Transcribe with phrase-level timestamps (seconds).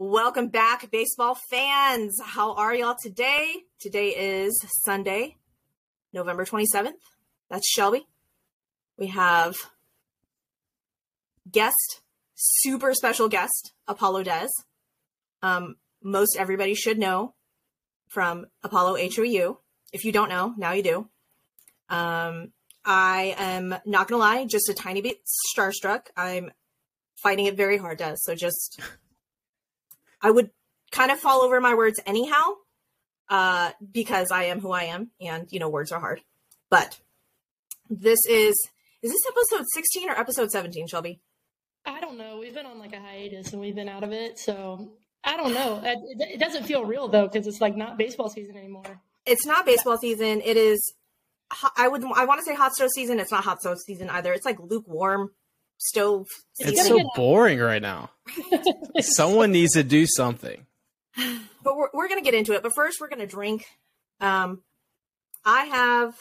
[0.00, 2.20] Welcome back, baseball fans.
[2.22, 3.52] How are y'all today?
[3.80, 5.38] Today is Sunday,
[6.12, 6.92] November 27th.
[7.50, 8.06] That's Shelby.
[8.96, 9.56] We have
[11.50, 12.02] guest,
[12.36, 14.46] super special guest, Apollo Dez.
[15.42, 17.34] Um, most everybody should know
[18.06, 19.58] from Apollo HOU.
[19.92, 21.08] If you don't know, now you do.
[21.88, 22.52] Um,
[22.84, 25.18] I am not gonna lie, just a tiny bit
[25.52, 26.02] starstruck.
[26.16, 26.52] I'm
[27.16, 28.18] fighting it very hard, Dez.
[28.18, 28.80] So just,
[30.22, 30.50] I would
[30.90, 32.54] kind of fall over my words anyhow,
[33.28, 36.20] uh, because I am who I am, and you know, words are hard.
[36.70, 36.98] But
[37.90, 38.56] this is
[39.02, 41.20] is this episode 16 or episode 17, Shelby?
[41.86, 42.38] I don't know.
[42.38, 44.92] We've been on like a hiatus and we've been out of it, so
[45.24, 45.80] I don't know.
[45.82, 45.98] It,
[46.34, 49.00] it doesn't feel real though because it's like not baseball season anymore.
[49.24, 50.42] It's not baseball season.
[50.44, 50.94] It is.
[51.76, 52.04] I would.
[52.14, 53.20] I want to say hot stove season.
[53.20, 54.32] It's not hot stove season either.
[54.32, 55.30] It's like lukewarm
[55.78, 56.26] stove.
[56.58, 58.10] It's It's so boring right now.
[59.00, 60.66] Someone needs to do something.
[61.62, 62.62] but we're we're gonna get into it.
[62.62, 63.64] But first, we're gonna drink.
[64.20, 64.62] Um,
[65.44, 66.14] I have.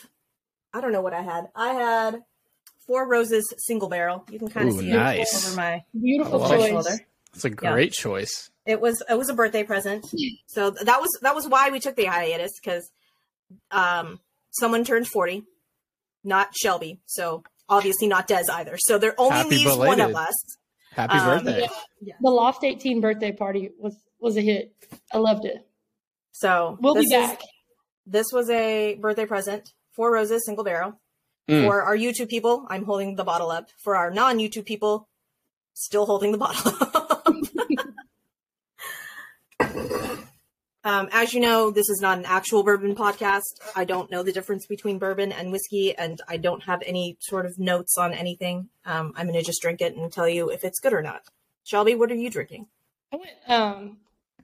[0.74, 1.48] I don't know what I had.
[1.56, 2.22] I had
[2.86, 4.24] Four Roses single barrel.
[4.32, 5.44] You can kind of see nice.
[5.44, 6.70] it over my Beautiful my choice.
[6.70, 7.00] shoulder.
[7.34, 8.50] It's a great choice.
[8.66, 10.06] It was it was a birthday present.
[10.48, 12.90] So that was that was why we took the hiatus because
[13.72, 14.20] um
[14.52, 15.44] someone turned 40,
[16.24, 17.00] not Shelby.
[17.06, 18.78] So obviously not Dez either.
[18.78, 20.36] So there only Happy leaves one of us.
[20.92, 21.68] Happy Um, birthday.
[22.02, 24.74] The Loft 18 birthday party was was a hit.
[25.14, 25.68] I loved it.
[26.32, 27.42] So We'll this be is- back.
[28.06, 29.70] this was a birthday present.
[29.96, 31.00] Four roses, single barrel.
[31.50, 31.66] Mm.
[31.66, 33.70] For our YouTube people, I'm holding the bottle up.
[33.84, 35.08] For our non-YouTube people,
[35.74, 37.28] still holding the bottle up.
[40.88, 43.42] um, as you know, this is not an actual bourbon podcast.
[43.76, 47.46] I don't know the difference between bourbon and whiskey, and I don't have any sort
[47.46, 48.70] of notes on anything.
[48.86, 51.24] Um, I'm going to just drink it and tell you if it's good or not.
[51.66, 52.68] Shelby, what are you drinking?
[53.12, 53.98] I went, um,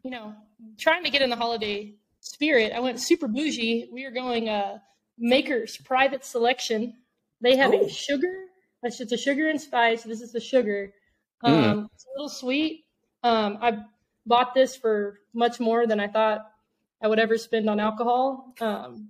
[0.03, 0.35] you know,
[0.77, 2.73] trying to get in the holiday spirit.
[2.73, 3.87] I went super bougie.
[3.89, 4.79] We are going uh,
[5.17, 6.93] Maker's Private Selection.
[7.39, 8.47] They have a sugar.
[8.81, 10.03] That's just a sugar and spice.
[10.03, 10.93] This is the sugar.
[11.41, 11.63] Mm.
[11.63, 12.83] Um, It's a little sweet.
[13.23, 13.77] Um, I
[14.25, 16.41] bought this for much more than I thought
[17.01, 18.53] I would ever spend on alcohol.
[18.61, 19.09] Um,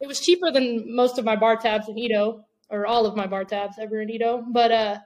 [0.00, 3.26] it was cheaper than most of my bar tabs in Edo, or all of my
[3.26, 4.44] bar tabs ever in Edo.
[4.48, 4.98] But uh,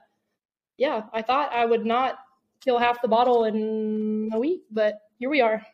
[0.77, 2.19] yeah, I thought I would not
[2.61, 5.65] kill half the bottle in a week, but here we are.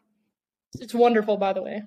[0.80, 1.84] It's wonderful, by the way.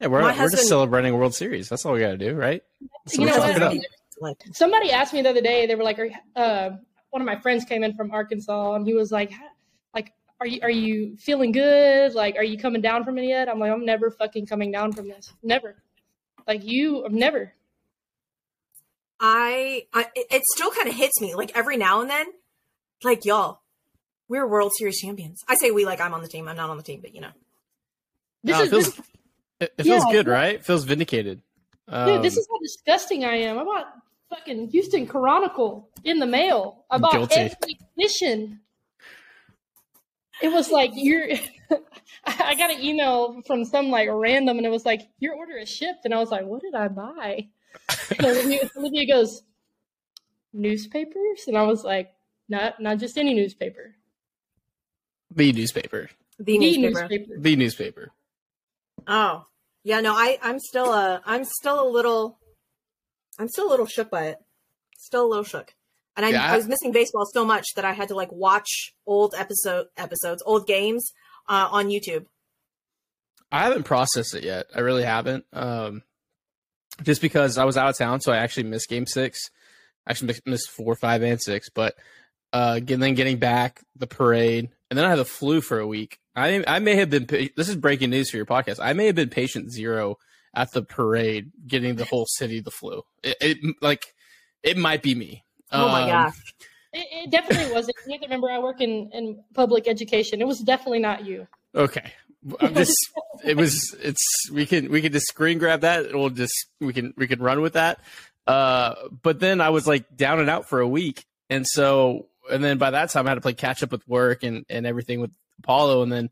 [0.00, 1.68] Yeah, we're, My we're just celebrating World Series.
[1.68, 2.62] That's all we got to do, right?
[3.06, 3.56] So You know what?
[3.56, 4.36] it up.
[4.52, 5.66] Somebody asked me the other day.
[5.66, 5.98] They were like,
[6.36, 6.70] uh,
[7.10, 9.38] "One of my friends came in from Arkansas, and he was like, like,
[10.40, 12.14] are you are you feeling good?
[12.14, 14.92] Like, are you coming down from it yet?" I'm like, "I'm never fucking coming down
[14.92, 15.32] from this.
[15.42, 15.76] Never.
[16.46, 17.52] Like you, I'm never."
[19.22, 22.26] I, I it it still kind of hits me like every now and then,
[23.04, 23.60] like y'all,
[24.28, 25.40] we're World Series champions.
[25.46, 26.48] I say we like I'm on the team.
[26.48, 27.30] I'm not on the team, but you know.
[28.42, 29.06] This No, it is feels, this,
[29.60, 30.12] it, it feels Yeah.
[30.12, 30.54] good, right?
[30.54, 31.42] It feels vindicated.
[31.86, 32.22] dude.
[32.22, 33.58] This Um, is how disgusting I am.
[33.58, 33.92] I bought
[34.30, 36.86] fucking Houston Chronicle in the mail.
[36.90, 37.34] I bought Guilty.
[37.34, 38.60] every edition.
[40.42, 41.28] It was like you're.
[42.24, 45.68] I got an email from some like random, and it was like your order is
[45.68, 47.48] shipped, and I was like, "What did I buy?"
[48.18, 49.42] And Olivia, Olivia goes,
[50.52, 52.12] "Newspapers," and I was like,
[52.48, 53.94] "Not not just any newspaper,
[55.30, 56.10] the newspaper.
[56.38, 57.00] The the newspaper.
[57.00, 58.12] newspaper." The newspaper.
[59.06, 59.46] Oh,
[59.82, 60.00] yeah.
[60.00, 62.38] No, I I'm still a I'm still a little
[63.38, 64.38] I'm still a little shook by it.
[64.98, 65.74] Still a little shook.
[66.16, 68.92] And I, Yeah, I- was missing baseball so much that I had to like watch
[69.06, 71.12] old episode episodes, old games
[71.48, 72.26] uh, on YouTube.
[73.52, 74.66] I haven't processed it yet.
[74.74, 75.44] I really haven't.
[75.52, 76.02] Um,
[77.02, 79.50] just because I was out of town, so I actually missed Game Six.
[80.06, 81.68] I Actually missed- four, five, and six.
[81.70, 81.94] But
[82.52, 85.86] uh, again, then getting back the parade, and then I had the flu for a
[85.86, 86.18] week.
[86.36, 87.26] I I may have been.
[87.56, 88.78] This is breaking news for your podcast.
[88.80, 90.16] I may have been patient zero
[90.54, 93.02] at the parade, getting the whole city the flu.
[93.22, 94.04] It, it like
[94.62, 95.44] it might be me.
[95.72, 96.54] Oh my Um, gosh.
[96.92, 97.96] It, it definitely wasn't.
[98.06, 100.40] You have to remember, I work in in public education.
[100.40, 101.46] It was definitely not you.
[101.74, 102.12] Okay.
[102.60, 102.96] I'm just
[103.44, 106.12] it was it's we can we can just screen grab that.
[106.14, 108.00] We'll just we can we can run with that.
[108.46, 111.26] Uh but then I was like down and out for a week.
[111.50, 114.42] And so and then by that time I had to play catch up with work
[114.42, 116.30] and and everything with Apollo and then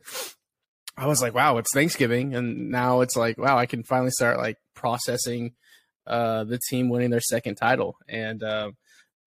[0.96, 4.38] I was like, wow, it's Thanksgiving and now it's like, wow, I can finally start
[4.38, 5.52] like processing
[6.06, 8.70] uh the team winning their second title and uh,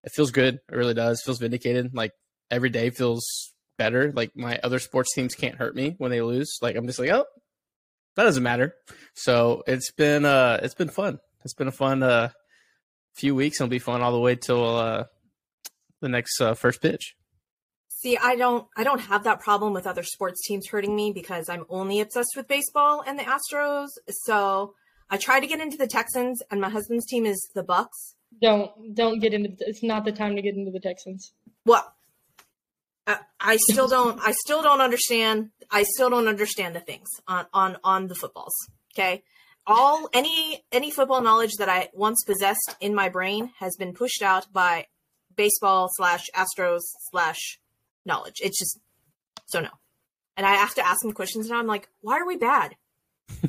[0.03, 0.55] it feels good.
[0.55, 1.21] It really does.
[1.23, 1.93] feels vindicated.
[1.93, 2.11] Like
[2.49, 4.11] every day feels better.
[4.11, 6.57] Like my other sports teams can't hurt me when they lose.
[6.61, 7.25] Like I'm just like, oh,
[8.15, 8.73] that doesn't matter.
[9.15, 11.19] So it's been uh it's been fun.
[11.43, 12.29] It's been a fun uh
[13.15, 13.59] few weeks.
[13.59, 15.05] It'll be fun all the way till uh
[16.01, 17.15] the next uh, first pitch.
[17.89, 21.49] See, I don't I don't have that problem with other sports teams hurting me because
[21.49, 23.89] I'm only obsessed with baseball and the Astros.
[24.09, 24.73] So
[25.09, 28.15] I try to get into the Texans and my husband's team is the Bucks.
[28.41, 29.55] Don't don't get into.
[29.59, 31.31] It's not the time to get into the Texans.
[31.65, 31.93] Well,
[33.05, 37.45] I, I still don't I still don't understand I still don't understand the things on
[37.53, 38.53] on on the footballs.
[38.93, 39.23] Okay?
[39.67, 44.21] All any any football knowledge that I once possessed in my brain has been pushed
[44.21, 44.87] out by
[45.35, 47.59] baseball slash Astros slash
[48.05, 48.35] knowledge.
[48.41, 48.79] It's just
[49.45, 49.69] so no.
[50.37, 52.75] And I have to ask him questions, and I'm like, "Why are we bad?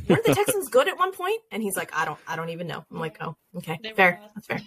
[0.08, 2.66] Weren't the Texans good at one point?" And he's like, "I don't, I don't even
[2.66, 4.60] know." I'm like, "Oh, okay, fair, that's fair."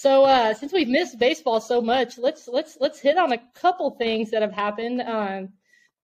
[0.00, 3.90] So uh, since we've missed baseball so much, let's let's let's hit on a couple
[3.90, 5.02] things that have happened.
[5.02, 5.50] Um,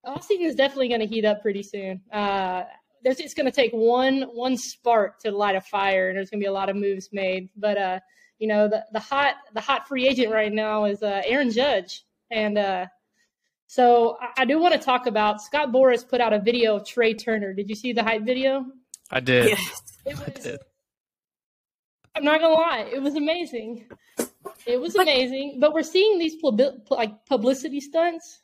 [0.03, 2.01] off season is definitely going to heat up pretty soon.
[2.13, 2.65] Uh,
[3.03, 6.39] there's it's going to take one one spark to light a fire, and there's going
[6.39, 7.49] to be a lot of moves made.
[7.55, 7.99] But uh,
[8.37, 12.05] you know the the hot the hot free agent right now is uh, Aaron Judge,
[12.29, 12.85] and uh,
[13.65, 16.85] so I, I do want to talk about Scott Boras put out a video of
[16.85, 17.51] Trea Turner.
[17.51, 18.63] Did you see the hype video?
[19.09, 19.57] I did.
[19.57, 19.81] Yes.
[20.05, 20.59] It I did.
[22.17, 23.85] I'm not gonna lie, it was amazing.
[24.65, 28.39] It was amazing, but we're seeing these pub- like publicity stunts.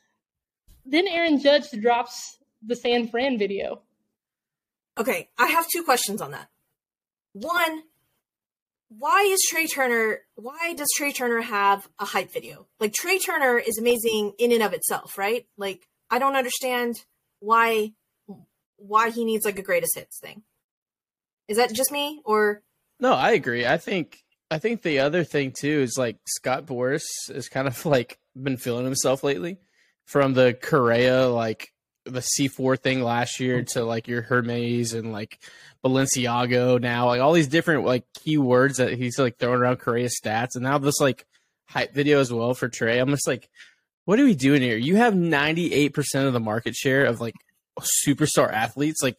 [0.86, 3.82] Then Aaron Judge drops the San Fran video.
[4.96, 6.48] Okay, I have two questions on that.
[7.32, 7.82] One,
[8.88, 10.20] why is Trea Turner?
[10.36, 12.68] Why does Trea Turner have a hype video?
[12.78, 15.46] Like Trea Turner is amazing in and of itself, right?
[15.56, 17.04] Like I don't understand
[17.40, 17.92] why
[18.76, 20.42] why he needs like a greatest hits thing.
[21.48, 22.62] Is that just me or
[23.04, 23.66] No, I agree.
[23.66, 27.84] I think I think the other thing too is like Scott Boras has kind of
[27.96, 29.58] like been feeling himself lately
[30.06, 31.68] from the Correa like
[32.06, 35.38] the C four thing last year to like your Hermes and like
[35.84, 40.54] Balenciaga now, like all these different like keywords that he's like throwing around Correa stats
[40.54, 41.26] and now this like
[41.66, 43.00] hype video as well for Trea.
[43.00, 43.50] I'm just like,
[44.06, 44.78] what are we doing here?
[44.78, 47.34] You have 98% of the market share of like
[48.06, 49.02] superstar athletes.
[49.02, 49.18] Like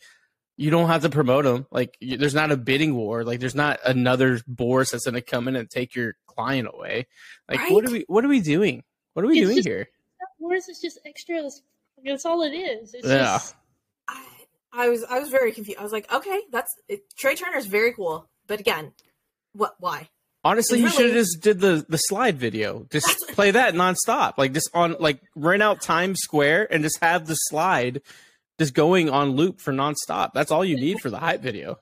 [0.57, 1.65] you don't have to promote them.
[1.71, 3.23] Like you, there's not a bidding war.
[3.23, 7.07] Like there's not another Boras that's going to come in and take your client away.
[7.49, 7.89] Like what Right?
[7.89, 8.83] are we what are we doing?
[9.13, 9.89] What are we It's doing just- here?
[10.37, 11.41] Where's is just extra?
[11.41, 11.61] That's,
[12.03, 12.93] that's all it is.
[12.93, 13.33] It's Yeah.
[13.39, 13.55] just
[14.07, 14.25] I,
[14.73, 15.79] I was I was very confused.
[15.79, 18.91] I was like, okay, that's it, Trea Turner's very cool, but again,
[19.53, 19.75] what?
[19.79, 20.09] Why?
[20.43, 20.95] Honestly, you Really?
[20.97, 22.85] should have just did the the slide video.
[22.91, 24.37] Just play that nonstop.
[24.37, 28.01] Like just on like rent out Times Square and just have the slide
[28.59, 30.31] just going on loop for nonstop.
[30.33, 31.77] That's all you need for the hype video.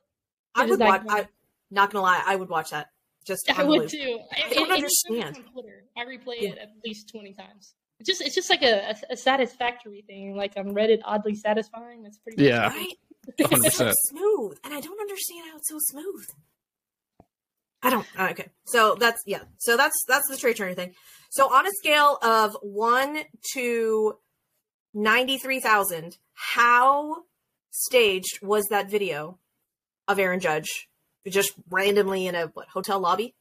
[0.56, 1.02] I It would is watch.
[1.10, 1.28] I
[1.72, 2.88] not gonna lie, I would watch that.
[3.26, 3.90] Just I would loop.
[3.90, 4.20] too.
[4.32, 5.46] I don't It- it- understand.
[5.54, 5.86] Twitter.
[5.98, 6.50] I replay Yeah.
[6.50, 7.74] it at least twenty times.
[8.00, 10.36] It's just it's just like a, a, a satisfactory thing.
[10.36, 12.04] Like on Reddit, oddly satisfying.
[12.04, 12.42] That's pretty.
[12.44, 12.68] much Yeah.
[12.68, 12.76] it.
[12.76, 12.94] Right?
[13.38, 16.26] It's so smooth, and I don't understand how it's so smooth.
[17.82, 18.06] I don't.
[18.18, 19.44] uh, Okay, so that's yeah.
[19.58, 20.94] So that's that's the Trea Turner thing.
[21.30, 23.24] So on a scale of one
[23.54, 24.18] to
[24.94, 27.24] ninety three thousand, how
[27.72, 29.40] staged was that video
[30.08, 30.90] of Aaron Judge
[31.28, 33.34] just randomly in a what hotel lobby?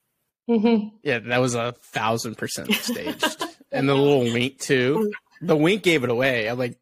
[0.49, 0.93] Mhm.
[1.03, 3.45] Yeah, that was a thousand percent staged.
[3.73, 5.13] and the little wink too.
[5.41, 6.49] The wink gave it away.
[6.49, 6.79] I'm like,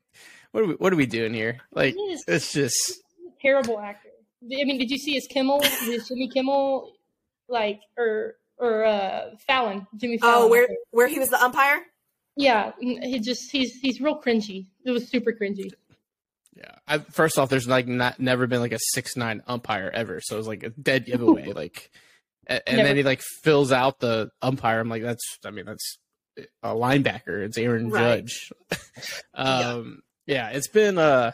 [0.52, 1.60] what are we what are we doing here?
[1.72, 4.08] Like He is it's just a terrible actor.
[4.42, 6.92] I mean, did you see his Kimmel, his Jimmy Kimmel,
[7.48, 10.44] like or or uh Fallon, Jimmy Fallon?
[10.44, 11.82] Oh, where where he was the umpire?
[12.36, 14.66] Yeah, he just he's he's real cringy.
[14.84, 15.72] It was super cringy.
[16.56, 16.74] Yeah.
[16.86, 20.36] I, first off, there's like not never been like a six nine umpire ever, so
[20.36, 21.46] it was like a dead giveaway.
[21.54, 21.90] like,
[22.46, 24.80] a- and then he like fills out the umpire.
[24.80, 25.98] I'm like, that's I mean that's
[26.62, 27.44] a linebacker.
[27.44, 28.24] It's Aaron Right.
[28.26, 28.52] Judge.
[29.34, 30.50] um, yeah.
[30.50, 31.32] it's been uh,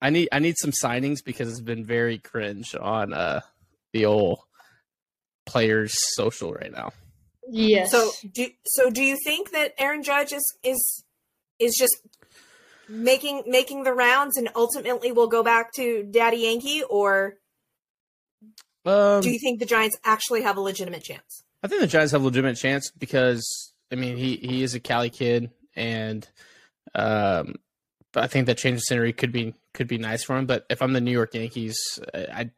[0.00, 3.40] I need I need some signings because it's been very cringe on uh
[3.92, 4.40] the old
[5.46, 6.92] players social right now.
[7.48, 7.90] Yes.
[7.90, 11.04] So do so do you think that Aaron Judge is is
[11.58, 11.96] is just
[12.88, 17.38] making making the rounds and ultimately will go back to Daddy Yankee or
[18.84, 21.44] Um, do you think the Giants actually have a legitimate chance?
[21.62, 24.80] I think the Giants have a legitimate chance because I mean he he is a
[24.80, 26.28] Cali kid and
[26.94, 27.56] um
[28.12, 30.46] but I think that change of scenery could be could be nice for him.
[30.46, 31.76] But if I'm the New York Yankees,
[32.14, 32.50] I, I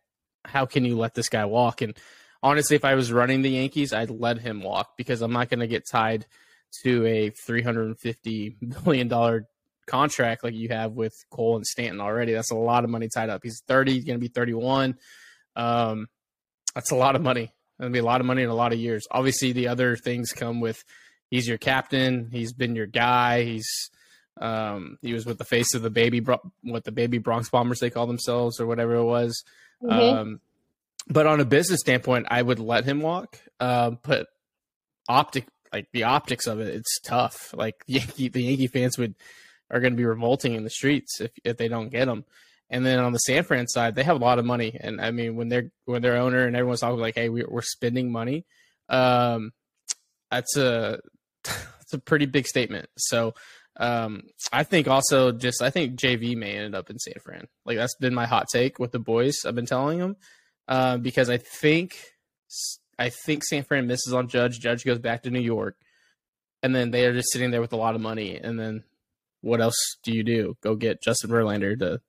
[0.45, 1.83] how can you let this guy walk?
[1.83, 1.97] And
[2.43, 5.61] honestly, if I was running the Yankees, I'd let him walk because I'm not going
[5.61, 6.27] to get tied
[6.83, 9.47] to a 350 million dollar
[9.87, 12.33] contract like you have with Cole and Stanton already.
[12.35, 13.41] That's a lot of money tied up.
[13.43, 14.97] He's 30, he's going to be 31.
[15.57, 16.09] Um,
[16.75, 17.53] that's a lot of money.
[17.81, 19.07] It'll be a lot of money in a lot of years.
[19.11, 20.85] Obviously, the other things come with
[21.31, 22.29] he's your captain.
[22.31, 23.45] He's been your guy.
[23.45, 23.91] He's
[24.41, 26.25] um, he was with the face of the baby,
[26.63, 29.43] what the baby Bronx Bombers they call themselves or whatever it was.
[29.83, 29.91] Mhm.
[30.13, 30.41] Um,
[31.09, 33.39] but on a business standpoint, I would let him walk.
[33.59, 34.29] Uh, but
[35.09, 37.55] optic like the optics of it, it's tough.
[37.55, 39.15] Like Yankee, the Yankee fans would
[39.71, 42.25] are going to be revolting in the streets if if they don't get him.
[42.71, 45.11] And then on the San Fran side, they have a lot of money, and I
[45.11, 48.45] mean when they're when their owner and everyone's talking like, "Hey, we're spending money,"
[48.91, 49.53] um,
[50.31, 51.01] that's a
[51.45, 52.89] that's a pretty big statement.
[52.99, 53.33] So
[53.79, 57.47] um, I think also just I think JV may end up in San Fran.
[57.65, 59.37] Like that's been my hot take with the boys.
[59.47, 60.17] I've been telling them
[60.69, 61.97] uh, because I think
[62.99, 64.61] I think San Fran misses on Judge.
[64.61, 65.77] Judge goes back to New York,
[66.63, 68.37] and then they are just sitting there with a lot of money.
[68.37, 68.85] And then
[69.41, 70.57] what else do you do?
[70.63, 72.01] Go get Justin Verlander to,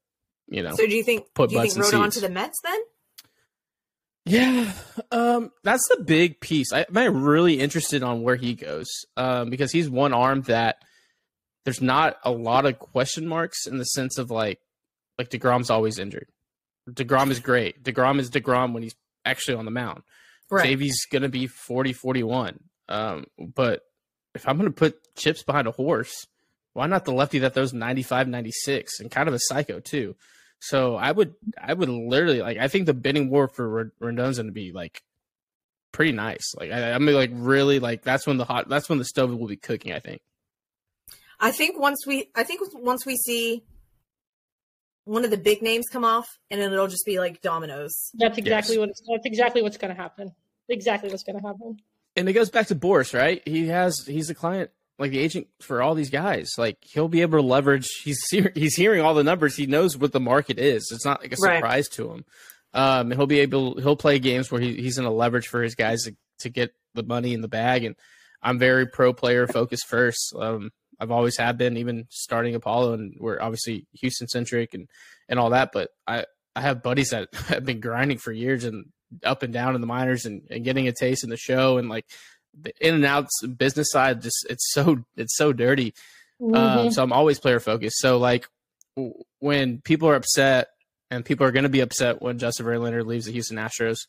[0.47, 0.75] you know.
[0.75, 2.79] So do you think put do you think Rodon to the Mets then?
[4.25, 4.71] Yeah,
[5.11, 6.71] um, that's the big piece.
[6.73, 8.87] I, am really interested on where he goes
[9.17, 10.83] um, because he's one arm that
[11.65, 14.59] there's not a lot of question marks in the sense of like
[15.17, 16.27] like Degrom's always injured.
[16.93, 17.83] Degrom is great.
[17.83, 20.03] Degrom is Degrom when he's actually on the mound.
[20.49, 20.77] Right.
[20.77, 22.59] JV's going to be 40, 41.
[22.87, 23.83] Um, but
[24.33, 26.27] if I'm going to put chips behind a horse,
[26.73, 30.15] why not the lefty that throws 95, 96 and kind of a psycho too?
[30.59, 34.47] So I would, I would literally like, I think the bidding war for Rendon's going
[34.47, 35.01] to be like
[35.91, 36.53] pretty nice.
[36.57, 39.33] Like, I, I mean, like really like that's when the hot, that's when the stove
[39.33, 39.93] will be cooking.
[39.93, 40.21] I think.
[41.39, 43.63] I think once we, I think once we see
[45.05, 48.11] one of the big names come off, and then it'll just be like dominoes.
[48.15, 48.79] That's exactly yes.
[48.79, 50.31] what that's exactly what's going to happen.
[50.69, 51.77] Exactly what's going to happen.
[52.15, 53.41] And it goes back to Boras, right?
[53.45, 56.51] He has he's a client, like the agent for all these guys.
[56.57, 57.87] Like he'll be able to leverage.
[58.03, 59.55] He's he's hearing all the numbers.
[59.55, 60.89] He knows what the market is.
[60.91, 61.91] It's not like a surprise right.
[61.93, 62.25] to him.
[62.73, 65.75] Um, he'll be able he'll play games where he, he's going to leverage for his
[65.75, 67.83] guys to, to get the money in the bag.
[67.83, 67.95] And
[68.41, 70.33] I'm very pro player focused first.
[70.37, 74.89] Um, I've always have been, even starting Apollo, and we're obviously Houston centric and
[75.27, 75.71] and all that.
[75.71, 76.25] But I
[76.55, 78.85] I have buddies that have been grinding for years and
[79.23, 81.89] up and down in the minors and, and getting a taste in the show and
[81.89, 82.05] like
[82.59, 84.21] the in and outs business side.
[84.21, 85.93] Just it's so it's so dirty.
[86.41, 86.79] Um, mm-hmm.
[86.79, 87.99] Um, so I'm always player focused.
[87.99, 88.47] So like
[89.39, 90.69] when people are upset
[91.11, 93.99] and people are going to be upset when Justin Verlander leaves the Houston Astros,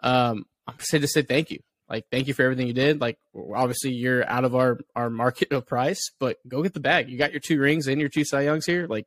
[0.00, 1.60] um, I'm going to say thank you.
[1.92, 3.02] Like, thank you for everything you did.
[3.02, 3.18] Like,
[3.54, 7.10] obviously, you're out of our our market of price, but go get the bag.
[7.10, 8.86] You got your two rings and your two Cy Youngs here.
[8.86, 9.06] Like,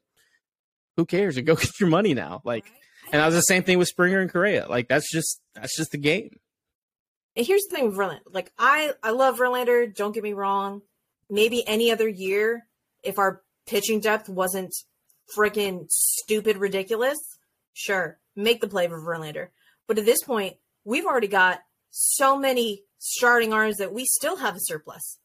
[0.95, 1.35] who cares?
[1.35, 2.43] And go get your money now.
[2.45, 2.71] Like,
[3.11, 4.67] and that was the same thing with Springer and Correa.
[4.69, 6.37] Like, that's just that's just the game.
[7.35, 8.19] And here's the thing with Verlander.
[8.31, 9.91] Like, I I love Verlander.
[9.93, 10.83] Don't get me wrong.
[11.27, 12.67] Maybe any other year,
[13.03, 14.75] if our pitching depth wasn't
[15.35, 17.17] freaking stupid ridiculous,
[17.73, 19.47] sure, make the play for Verlander.
[19.87, 21.61] But at this point, we've already got
[21.97, 25.17] so many starting arms that we still have a surplus,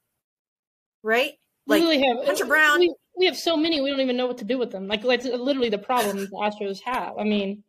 [1.03, 1.33] right?
[1.67, 2.79] Like we have Hunter Brown.
[2.79, 4.87] We, we, have so many, we don't even know what to do with them.
[4.87, 7.19] Like, that's literally the problem the Astros have.
[7.19, 7.65] I mean,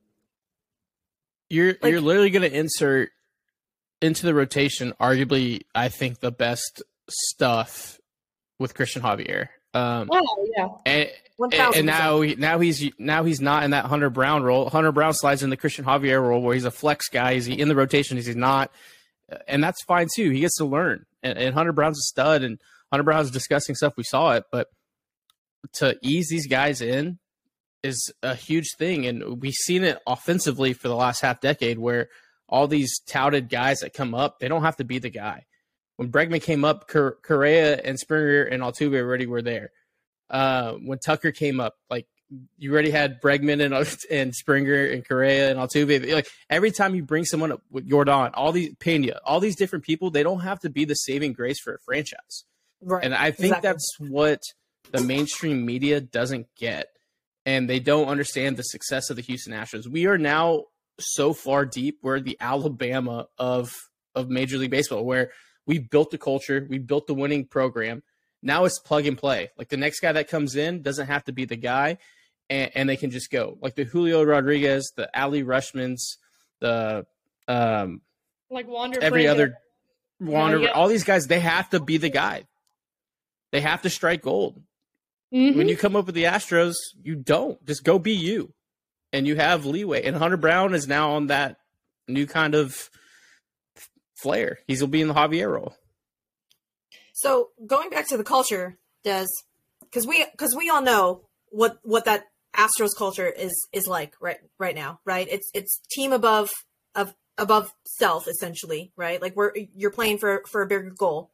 [1.49, 3.09] you're like, you're literally going to insert
[4.03, 7.99] into the rotation, arguably, I think the best stuff
[8.59, 9.47] with Christian Javier.
[9.73, 11.09] Um, oh yeah, and,
[11.75, 14.69] and now now he's now he's not in that Hunter Brown role.
[14.69, 17.33] Hunter Brown slides in the Christian Javier role where he's a flex guy.
[17.33, 18.17] Is he in the rotation?
[18.17, 18.71] Is he not?
[19.47, 20.29] And that's fine too.
[20.29, 21.05] He gets to learn.
[21.23, 22.59] And, and Hunter Brown's a stud, and
[22.91, 23.93] Hunter Brown's discussing stuff.
[23.95, 24.67] We saw it, but
[25.73, 27.19] to ease these guys in
[27.81, 32.09] is a huge thing, and we've seen it offensively for the last half decade where
[32.49, 35.45] all these touted guys that come up, they don't have to be the guy
[36.01, 39.69] when Bregman came up, Correa and Springer and Altuve already were there.
[40.31, 42.07] Uh, when Tucker came up, like
[42.57, 46.11] you already had Bregman and and Springer and Correa and Altuve.
[46.11, 49.85] Like every time you bring someone up with Yordan, all these Pena, all these different
[49.85, 52.45] people, they don't have to be the saving grace for a franchise.
[52.81, 53.05] Right.
[53.05, 53.67] And I think exactly.
[53.69, 54.39] that's what
[54.89, 56.87] the mainstream media doesn't get.
[57.45, 59.87] And they don't understand the success of the Houston Astros.
[59.87, 60.63] We are now
[60.99, 61.99] so far deep.
[62.01, 63.71] We're the Alabama of
[64.15, 65.29] of Major League Baseball, where
[65.65, 68.03] we built the culture, we built the winning program.
[68.41, 69.49] Now it's plug and play.
[69.57, 71.97] Like the next guy that comes in doesn't have to be the guy,
[72.49, 73.57] and, and they can just go.
[73.61, 76.17] Like the Julio Rodriguez, the Adley Rutschmans,
[76.59, 77.05] the
[77.47, 78.01] um,
[78.49, 79.55] like Wander every other
[80.19, 80.71] Wander, yeah, yeah.
[80.71, 82.45] all these guys, they have to be the guy.
[83.51, 84.61] They have to strike gold.
[85.33, 85.57] Mm-hmm.
[85.57, 87.63] When you come up with the Astros, you don't.
[87.65, 88.53] Just go be you.
[89.13, 90.03] And you have leeway.
[90.03, 91.57] And Hunter Brown is now on that
[92.07, 92.89] new kind of
[94.21, 94.59] flair.
[94.67, 95.75] He's will be in the Javier role.
[97.13, 99.27] So going back to the culture, Dez,
[99.81, 104.37] because we because we all know what what that Astros culture is is like right
[104.57, 105.27] right now, right?
[105.29, 106.49] It's it's team above
[106.95, 109.21] of above self essentially, right?
[109.21, 111.31] Like we're you're playing for for a bigger goal.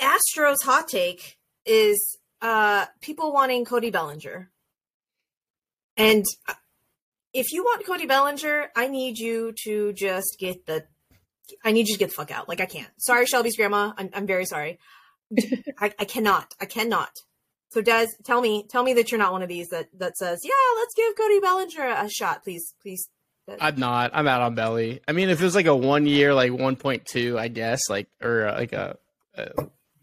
[0.00, 4.50] Astros hot take is uh people wanting Cody Bellinger.
[5.96, 6.24] And
[7.32, 10.84] if you want Cody Bellinger, I need you to just get the
[11.64, 12.48] I need you to get the fuck out.
[12.48, 12.90] Like I can't.
[12.98, 13.92] Sorry, Shelby's grandma.
[13.96, 14.78] I'm I'm very sorry.
[15.78, 16.54] I, I cannot.
[16.60, 17.10] I cannot.
[17.70, 20.40] So Dez, tell me, tell me that you're not one of these that that says,
[20.44, 23.08] yeah, let's give Cody Bellinger a shot, please, please.
[23.60, 24.12] I'm not.
[24.14, 25.00] I'm out on Belly.
[25.08, 28.46] I mean, if it was like a one year, like 1.2, I guess, like or
[28.46, 28.98] uh, like a,
[29.34, 29.50] a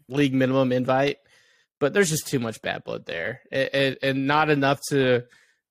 [0.08, 1.18] league minimum invite,
[1.78, 5.24] but there's just too much bad blood there, it, it, and not enough to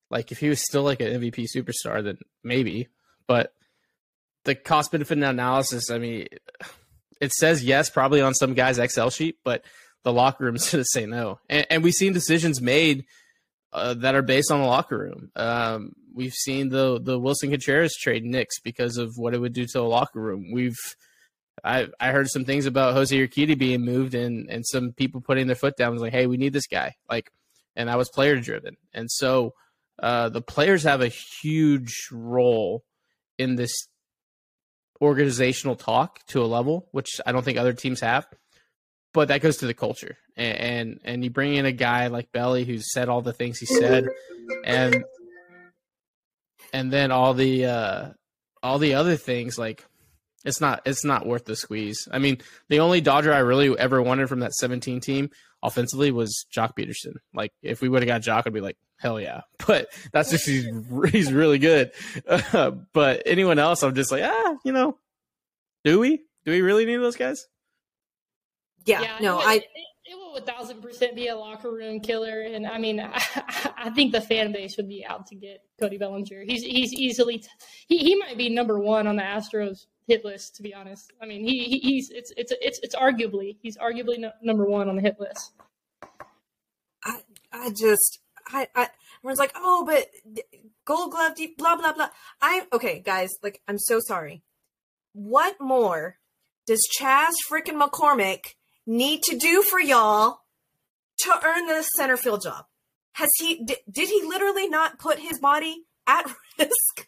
[0.09, 2.87] like if he was still like an MVP superstar, then maybe.
[3.27, 3.53] But
[4.45, 6.27] the cost benefit analysis, I mean,
[7.21, 9.63] it says yes, probably on some guy's Excel sheet, but
[10.03, 11.39] the locker room's going to say no.
[11.49, 13.05] And, and, we've seen decisions made
[13.73, 15.31] uh, that are based on the locker room.
[15.35, 19.65] Um, we've seen the the Willson Contreras trade Knicks because of what it would do
[19.65, 20.51] to the locker room.
[20.51, 20.79] We've
[21.63, 25.47] I I heard some things about Jose Urquidy being moved and and some people putting
[25.47, 26.95] their foot down was like, hey, we need this guy.
[27.09, 27.31] Like,
[27.75, 28.77] and that was player driven.
[28.93, 29.53] And so
[30.01, 32.83] uh, the players have a huge role
[33.37, 33.87] in this
[35.01, 38.27] organizational talk to a level which I don't think other teams have.
[39.13, 42.31] But that goes to the culture, and and, and you bring in a guy like
[42.31, 44.05] Belly who's said all the things he said,
[44.63, 45.03] and
[46.73, 48.09] and then all the uh,
[48.61, 49.83] all the other things like
[50.45, 52.07] it's not it's not worth the squeeze.
[52.11, 52.37] I mean,
[52.69, 57.13] the only Dodger I really ever wanted from that 17 team offensively was Joc Pederson.
[57.33, 59.41] Like if we would have got Joc, I'd be like, hell yeah.
[59.67, 60.67] But that's just he's
[61.11, 61.91] he's really good.
[62.29, 64.97] Uh, but anyone else, I'm just like, ah, you know,
[65.83, 67.45] do we do we really need those guys?
[68.85, 69.55] Yeah, yeah no, I.
[69.55, 73.21] It, will a thousand percent be a locker room killer, and I mean, I,
[73.77, 76.43] I, think the fan base would be out to get Cody Bellinger.
[76.47, 77.47] He's he's easily t-
[77.87, 80.55] he he might be number one on the Astros hit list.
[80.55, 84.19] To be honest, I mean, he, he he's it's it's it's it's arguably he's arguably
[84.19, 85.53] no, number one on the hit list.
[87.03, 87.21] I
[87.53, 88.89] I just I I
[89.19, 90.07] everyone's like, oh, but
[90.85, 92.09] Gold Glove, deep, blah blah blah.
[92.41, 94.43] I okay, guys, like I'm so sorry.
[95.13, 96.17] What more
[96.67, 100.41] does Chas freaking McCormick need to do for y'all
[101.19, 102.65] to earn the center field job?
[103.13, 106.25] Has he did, did he literally not put his body at
[106.59, 107.07] risk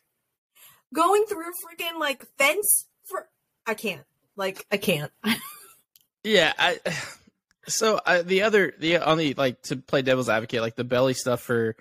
[0.93, 3.28] going through freaking like fence for
[3.65, 4.04] I can't.
[4.36, 5.12] Like I can't.
[6.24, 6.80] yeah, I
[7.67, 11.41] so I, the other the only like to play devil's advocate like the belly stuff
[11.41, 11.76] for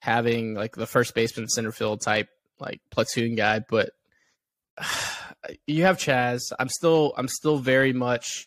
[0.00, 3.90] having like the first baseman center field type like platoon guy, but
[5.66, 8.46] you have Chas I'm still I'm still very much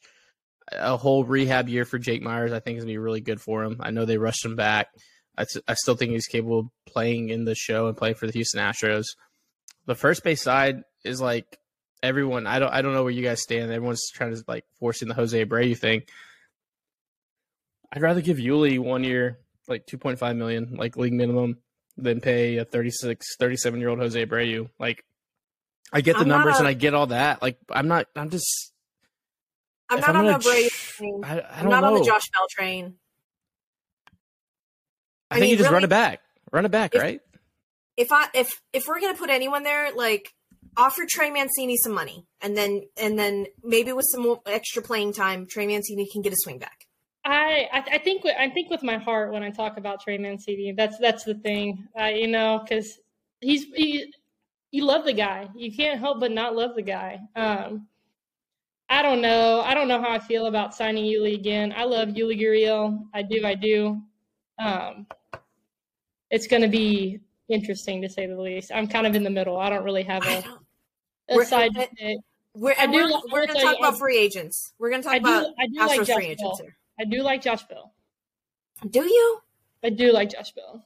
[0.72, 2.52] a whole rehab year for Jake Meyers.
[2.52, 3.78] I think is gonna be really good for him.
[3.80, 4.88] I know they rushed him back.
[5.38, 8.26] I, t- I still think he's capable of playing in the show and playing for
[8.26, 9.04] the Houston Astros.
[9.86, 11.60] The first base side is like
[12.04, 12.48] everyone.
[12.48, 13.72] I don't I don't know where you guys stand.
[13.72, 16.04] Everyone's trying to like forcing the Jose Abreu thing.
[17.92, 21.58] I'd rather give Yuli one year, like 2.5 million, like league minimum,
[21.98, 24.70] than pay a 36, 37 year old Jose Abreu.
[24.80, 25.06] Like,
[25.94, 27.42] I get the I'm numbers a, and I get all that.
[27.42, 28.08] Like, I'm not.
[28.16, 28.74] I'm just.
[29.90, 31.22] I'm not I'm on the Abreu train.
[31.24, 31.94] I, I am not know.
[31.94, 32.96] on the Josh Bell train.
[35.30, 36.22] I, I think mean, you just really, run it back.
[36.52, 37.22] Run it back, if, right?
[37.98, 40.34] If I if if we're gonna put anyone there, like
[40.78, 45.14] offer Trey Mancini some money, and then and then maybe with some more extra playing
[45.14, 46.86] time, Trey Mancini can get a swing back.
[47.26, 50.74] I, I think I think with my heart when I talk about Trey Mancini.
[50.78, 53.00] That's that's the thing, uh, you know, because
[53.42, 54.14] he's he,
[54.72, 55.50] you love the guy.
[55.56, 57.20] You can't help but not love the guy.
[57.36, 57.88] Um,
[58.90, 59.62] I don't know.
[59.62, 61.74] I don't know how I feel about signing Yuli again.
[61.76, 63.06] I love Yuli Gurriel.
[63.14, 63.44] I do.
[63.44, 64.02] I do.
[64.60, 65.08] Um,
[66.30, 68.72] it's going to be interesting to say the least.
[68.74, 69.58] I'm kind of in the middle.
[69.58, 70.44] I don't really have a,
[71.30, 71.72] a side.
[71.76, 74.74] We're, we're, we're, we're going to talk about free agents.
[74.80, 76.78] We're going to talk I do, about I do Astros like free agents here.
[77.00, 77.94] I do like Josh Bell.
[78.90, 79.40] Do you?
[79.84, 80.86] I do like Josh Bell.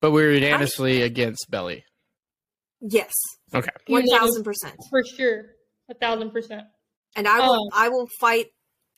[0.00, 1.06] But we're unanimously I...
[1.06, 1.84] against Belly.
[2.80, 3.12] Yes.
[3.54, 3.70] Okay.
[3.86, 4.76] One thousand percent.
[4.90, 5.46] For sure.
[5.88, 6.64] A thousand percent.
[7.14, 8.46] And I will um, I will fight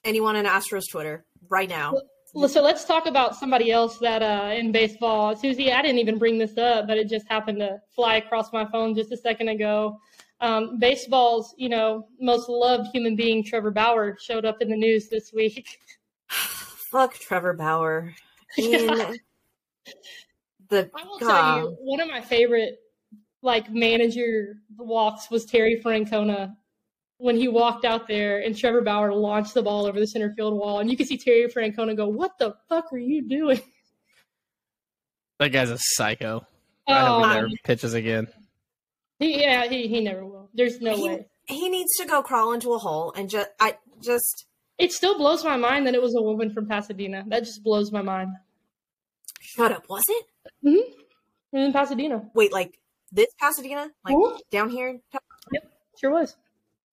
[0.04, 1.94] anyone on Astros Twitter right now.
[2.34, 5.34] So let's talk about somebody else that uh, in baseball.
[5.34, 8.66] Susie, I didn't even bring this up, but it just happened to fly across my
[8.66, 9.98] phone just a second ago.
[10.40, 15.08] Um, baseball's, you know, most loved human being, Trevor Bauer, showed up in the news
[15.08, 15.78] this week.
[16.28, 18.14] Fuck Trevor Bauer.
[18.58, 18.86] I mean,
[20.68, 22.78] the I will tell you, one of my favorite
[23.40, 26.54] like manager walks was Terry Francona
[27.18, 30.54] when he walked out there and Trevor Bauer launched the ball over the center field
[30.54, 33.60] wall, and you can see Terry Francona go, "What the fuck are you doing?"
[35.38, 36.46] That guy's a psycho.
[36.88, 38.26] Oh, I hope he never pitches again.
[39.20, 40.48] He, yeah, he, he never will.
[40.54, 41.26] There's no he, way.
[41.46, 44.46] He needs to go crawl into a hole and just I just
[44.78, 47.24] It still blows my mind that it was a woman from Pasadena.
[47.28, 48.30] That just blows my mind.
[49.40, 50.26] Shut up, was it?
[50.64, 51.56] Mm-hmm.
[51.58, 52.30] In Pasadena.
[52.34, 52.78] Wait, like
[53.12, 53.90] this Pasadena?
[54.04, 54.38] Like mm-hmm.
[54.50, 55.00] down here?
[55.52, 55.70] Yep.
[56.00, 56.36] Sure was.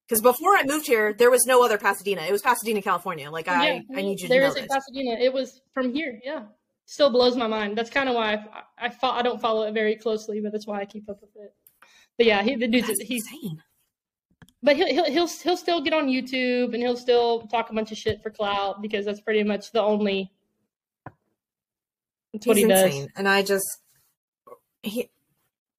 [0.08, 2.22] Because before I moved here, there was no other Pasadena.
[2.24, 3.32] It was Pasadena, California.
[3.32, 4.68] Like I, Yeah, I need you to there know is a this.
[4.72, 5.18] Pasadena.
[5.20, 6.20] It was from here.
[6.24, 6.44] Yeah,
[6.86, 7.76] still blows my mind.
[7.78, 10.68] That's kind of why I I, fo- I don't follow it very closely, but that's
[10.68, 11.54] why I keep up with it.
[12.18, 13.62] But yeah, he, the dude's That's he's insane.
[14.62, 17.92] but he'll, he'll he'll he'll still get on YouTube and he'll still talk a bunch
[17.92, 20.32] of shit for clout because that's pretty much the only.
[22.32, 23.08] That's what He's he insane.
[23.16, 23.66] And I just
[24.84, 25.10] he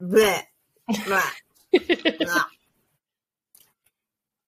[0.02, 0.42] bleh,
[0.90, 1.30] bleh,
[2.18, 2.40] does.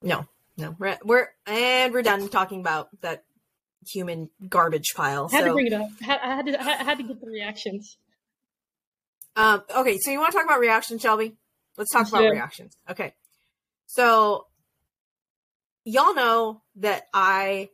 [0.03, 0.77] No, no.
[0.79, 3.25] We're, we're and we're done talking about that
[3.87, 5.29] human garbage pile.
[5.29, 5.89] had to bring it up.
[6.03, 7.97] I had to I had to get the reactions.
[9.37, 11.37] Um, okay, so you want to talk about reactions, Shelby?
[11.77, 12.77] Let's talk about reactions.
[12.91, 13.15] Okay.
[13.87, 14.47] So,
[15.85, 17.69] y'all know that I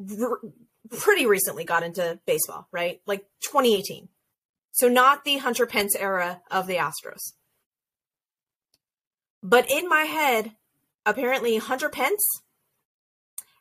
[0.00, 0.40] r-
[0.98, 3.02] pretty recently got into baseball, right?
[3.06, 4.08] Like 2018.
[4.72, 7.34] So, not the Hunter Pence era of the Astros.
[9.42, 10.52] But in my head,
[11.06, 12.42] apparently Hunter Pence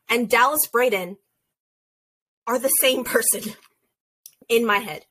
[0.10, 1.18] and Dallas Braden
[2.48, 3.54] are the same person
[4.50, 5.06] in my head.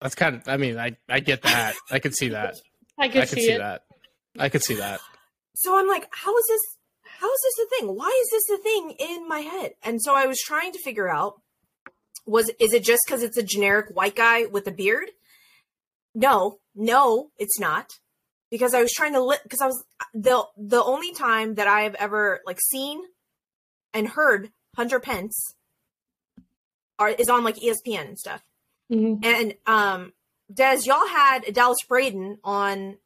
[0.00, 0.48] That's kind of.
[0.48, 1.74] I mean, I I get that.
[1.90, 2.56] I can see that.
[2.98, 3.58] I could I can see, see it.
[3.58, 3.82] that.
[4.38, 5.00] I can see that.
[5.54, 6.60] so I'm like, how is this?
[7.20, 7.96] How is this a thing?
[7.96, 9.74] Why is this a thing in my head?
[9.82, 11.40] And so I was trying to figure out
[12.26, 15.10] was is it just because it's a generic white guy with a beard?
[16.14, 17.86] No, no, it's not.
[18.52, 19.82] Because I was trying to because I was
[20.14, 23.00] the the only time that I have ever like seen
[23.94, 25.54] and heard Hunter Pence
[26.98, 28.42] are is on like ESPN and stuff.
[28.92, 29.24] Mhm.
[29.24, 30.12] And um
[30.52, 32.98] Dez, y'all had Dallas Braden on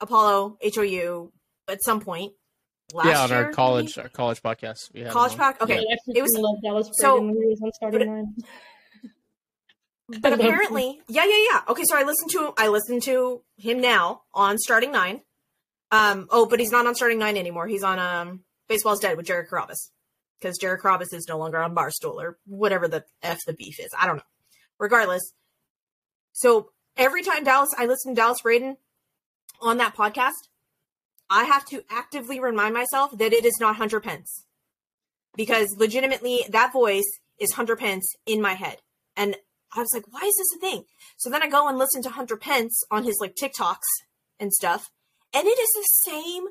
[0.00, 1.32] Apollo HOU
[1.68, 2.32] at some point.
[2.94, 3.54] Last yeah, on year, our maybe?
[3.54, 4.92] college our college podcast.
[4.94, 5.60] We had college him pack.
[5.60, 7.98] Okay, Yeah, I it was- freaking love Dallas so- Braden when he was on starting
[8.00, 8.36] but- line.
[10.08, 10.46] But I love him.
[10.46, 11.60] apparently, yeah, yeah, yeah.
[11.68, 15.22] Okay, so I listened to I listened to him now on starting nine.
[15.90, 17.66] Um, oh, but he's not on starting nine anymore.
[17.66, 19.90] He's on um Baseball's Dead with Jared Carrabis
[20.38, 23.90] because Jared Carrabis is no longer on Barstool or whatever the f the beef is.
[23.98, 24.22] I don't know.
[24.78, 25.32] Regardless,
[26.32, 28.76] so every time Dallas, I listen to Dallas Braden
[29.60, 30.48] on that podcast,
[31.30, 34.44] I have to actively remind myself that it is not Hunter Pence
[35.36, 37.04] because legitimately that voice
[37.38, 38.78] is Hunter Pence in my head.
[39.16, 39.36] And
[39.76, 40.84] I was like, why is this a thing?
[41.16, 43.76] So then I go and listen to Hunter Pence on his like TikToks
[44.40, 44.90] and stuff,
[45.34, 46.44] and it is the same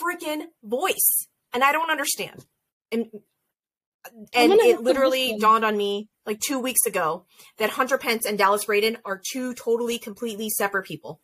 [0.00, 1.28] freaking voice.
[1.52, 2.44] And I don't understand.
[2.92, 3.06] And
[4.34, 7.24] and it literally dawned on me like two weeks ago
[7.58, 11.20] that Hunter Pence and Dallas Braden are two totally, completely separate people.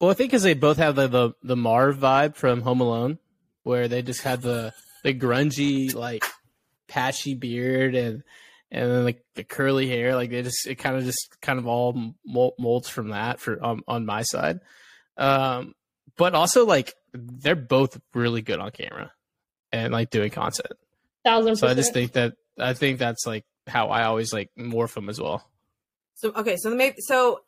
[0.00, 3.18] Well, I think because they both have the, the the Marv vibe from Home Alone,
[3.62, 4.72] where they just have the
[5.04, 6.24] the grungy like
[6.88, 8.22] patchy beard and
[8.72, 10.16] and then like the curly hair.
[10.16, 13.62] Like they just it kind of just kind of all mol- molds from that for
[13.62, 14.60] on on my side.
[15.16, 15.74] Um,
[16.16, 19.12] but also like they're both really good on camera
[19.70, 20.72] and like doing content.
[21.24, 24.94] Thousand So I just think that I think that's like how I always like morph
[24.94, 25.46] them as well.
[26.14, 27.42] So okay, so the ma- so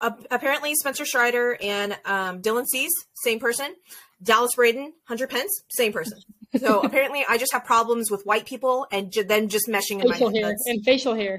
[0.00, 3.74] uh, apparently Spencer Strider and um, Dylan Cease, same person.
[4.22, 6.18] Dallas Braden, Hunter Pence, same person.
[6.58, 10.08] So apparently, I just have problems with white people and ju- then just meshing in
[10.08, 11.38] my facial hair That's- and facial hair.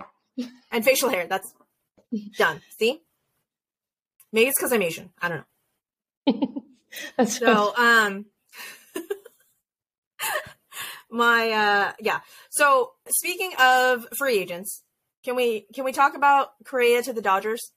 [0.72, 1.28] and facial hair.
[1.28, 1.54] That's
[2.38, 2.62] done.
[2.80, 3.02] See,
[4.32, 5.10] maybe it's because I'm Asian.
[5.22, 5.44] I don't
[6.28, 6.64] know.
[7.18, 8.26] That's So um,
[11.10, 12.20] my uh, yeah.
[12.50, 14.84] So speaking of free agents,
[15.24, 17.72] can we can we talk about Correa to the Dodgers?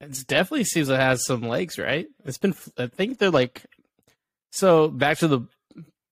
[0.00, 2.06] It definitely seems it has some legs, right?
[2.24, 3.64] It's been, I think they're like,
[4.50, 5.40] so back to the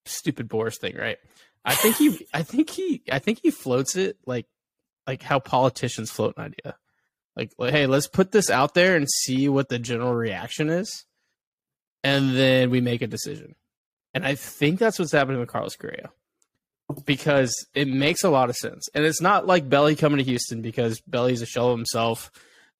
[0.04, 1.18] stupid Boras thing, right?
[1.64, 4.46] I think he, I think he, I think he floats it like,
[5.06, 6.76] like how politicians float an idea.
[7.36, 11.04] Like, like, hey, let's put this out there and see what the general reaction is,
[12.02, 13.54] and then we make a decision.
[14.14, 16.10] And I think that's what's happening with Carlos Correa
[17.04, 18.88] because it makes a lot of sense.
[18.94, 22.30] And it's not like Belly coming to Houston because Belly's a shell of himself.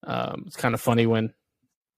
[0.04, 1.32] Um, it's kind of funny when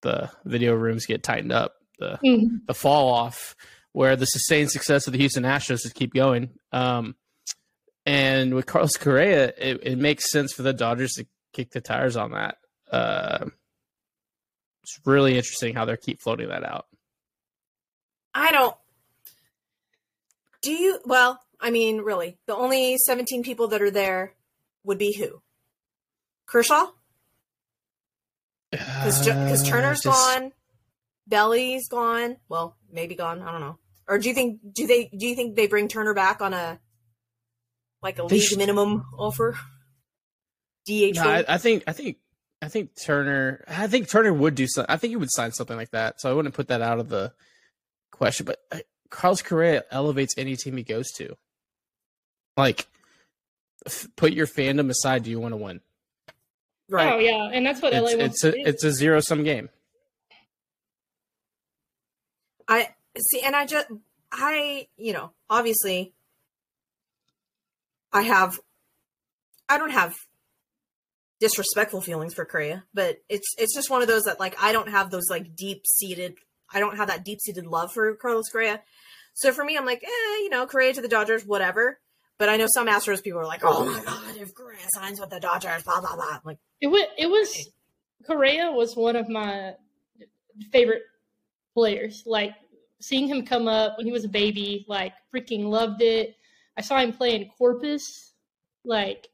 [0.03, 2.67] the video rooms get tightened up, the Mhm.
[2.67, 3.57] the fall off,
[3.93, 6.51] where the sustained success of the Houston Astros is keep going.
[6.73, 7.17] Um,
[8.07, 12.17] and with Carlos Correa, it, it makes sense for the Dodgers to kick the tires
[12.17, 12.59] on that.
[12.91, 13.47] Uh,
[14.83, 16.87] it's really interesting how they keep floating that out.
[18.35, 18.77] I don't.
[20.63, 21.01] Do you?
[21.05, 24.35] Well, I mean, really, the only 17 people that are there
[24.85, 25.43] would be who?
[26.47, 26.87] Kershaw?
[28.71, 30.53] Because because Turner's Uh, just- gone,
[31.27, 32.37] Belly's gone.
[32.49, 33.43] Well, maybe gone.
[33.43, 33.79] I don't know.
[34.07, 36.81] Or do you think do they do you think they bring Turner back on a
[38.03, 39.59] like a They league should- minimum offer?
[40.87, 41.17] DH.
[41.17, 42.17] No, I, I think I think
[42.63, 43.65] I think Turner.
[43.69, 44.91] I think Turner would do something.
[44.93, 46.21] I think he would sign something like that.
[46.21, 47.33] So I wouldn't put that out of the
[48.11, 48.47] question.
[48.47, 48.79] But uh,
[49.11, 51.37] Carlos Correa elevates any team he goes to.
[52.57, 52.87] Like,
[53.87, 55.23] f- put your fandom aside.
[55.25, 55.81] Do you want to win?
[56.91, 57.13] Right.
[57.15, 58.63] Oh yeah, and that's what It's, LA it's wants to a do.
[58.65, 59.69] it's a zero sum game.
[62.67, 63.87] I see, and I just,
[64.31, 66.13] I, you know, obviously,
[68.13, 68.59] I have,
[69.69, 70.15] I don't have
[71.41, 74.89] disrespectful feelings for Correa, but it's it's just one of those that like I don't
[74.89, 76.35] have those like deep seated,
[76.73, 78.83] I don't have that deep seated love for Carlos Correa.
[79.35, 82.01] So for me, I'm like, eh, you know, Correa to the Dodgers, whatever.
[82.39, 85.31] But I know some Astros people are like, oh my god, if Correa signs with
[85.31, 86.39] the Dodgers, blah blah blah.
[86.45, 87.71] Like, It was it was
[88.27, 89.75] Correa was one of my
[90.71, 91.03] favorite
[91.75, 92.23] players.
[92.27, 92.55] Like
[93.01, 96.37] seeing him come up when he was a baby, like freaking loved it.
[96.77, 98.35] I saw him play in Corpus,
[98.85, 99.29] like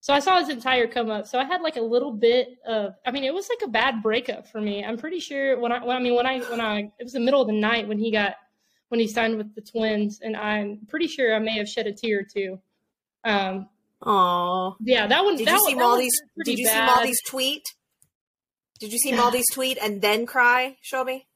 [0.00, 1.26] so I saw his entire come up.
[1.26, 4.00] So I had like a little bit of I mean, it was like a bad
[4.02, 4.84] breakup for me.
[4.84, 7.20] I'm pretty sure when I when, I mean when I when I it was the
[7.20, 8.36] middle of the night when he got
[8.94, 11.92] when he signed with the Twins, and I'm pretty sure I may have shed a
[11.92, 12.60] tear or two.
[13.24, 13.68] Um,
[14.00, 14.76] oh.
[14.78, 15.34] yeah, that one.
[15.36, 16.22] Did that you see that was Maldy's?
[16.44, 16.86] Did you see bad.
[16.86, 17.62] Maldy's tweet?
[18.78, 21.26] Did you see Maldy's tweet and then cry, Shelby?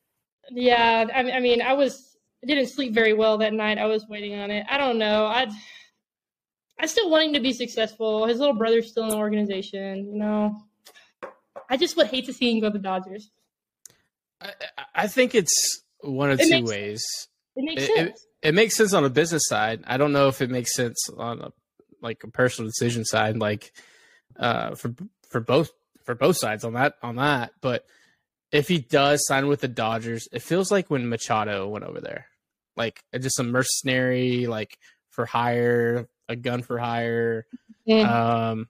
[0.53, 3.79] Yeah, I, I mean, I was I didn't sleep very well that night.
[3.79, 4.64] I was waiting on it.
[4.71, 5.27] I don't know.
[5.27, 5.49] I
[6.79, 8.27] I still want him to be successful.
[8.29, 10.12] His little brother's still in the organization.
[10.12, 10.62] You know,
[11.68, 13.31] I just would hate to see him go to the Dodgers.
[14.40, 17.03] I, I- I think it's one of It two makes- ways.
[17.59, 18.27] It makes It- sense.
[18.40, 19.83] It makes sense on a business side.
[19.85, 21.53] I don't know if it makes sense on a
[22.01, 23.73] like a personal decision side, like
[24.38, 24.94] uh, for
[25.29, 25.73] for both
[26.05, 27.51] for both sides on that on that.
[27.61, 27.85] But
[28.53, 32.27] if he does sign with the Dodgers, it feels like when Machado went over there,
[32.77, 34.79] like just a mercenary, like
[35.11, 37.44] for hire, a gun for hire.
[37.88, 38.07] Mm.
[38.09, 38.68] Um,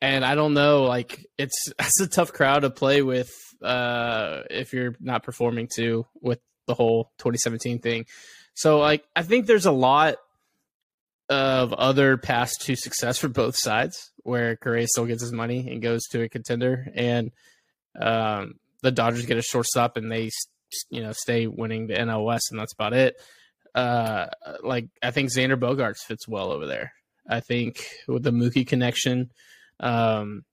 [0.00, 3.30] and I don't know, like it's it's a tough crowd to play with
[3.62, 8.06] uh, if you're not performing too with the whole 2017 thing.
[8.54, 10.16] So like I think there's a lot
[11.28, 15.82] of other paths to success for both sides where Correa still gets his money and
[15.82, 17.32] goes to a contender and
[18.00, 20.30] um, the Dodgers get a shortstop and they
[20.90, 23.16] you know stay winning the NL West and that's about it.
[23.74, 24.26] Uh,
[24.62, 26.92] like I think Xander Bogaerts fits well over there.
[27.28, 29.30] I think with the Mookie connection,
[29.80, 30.44] um,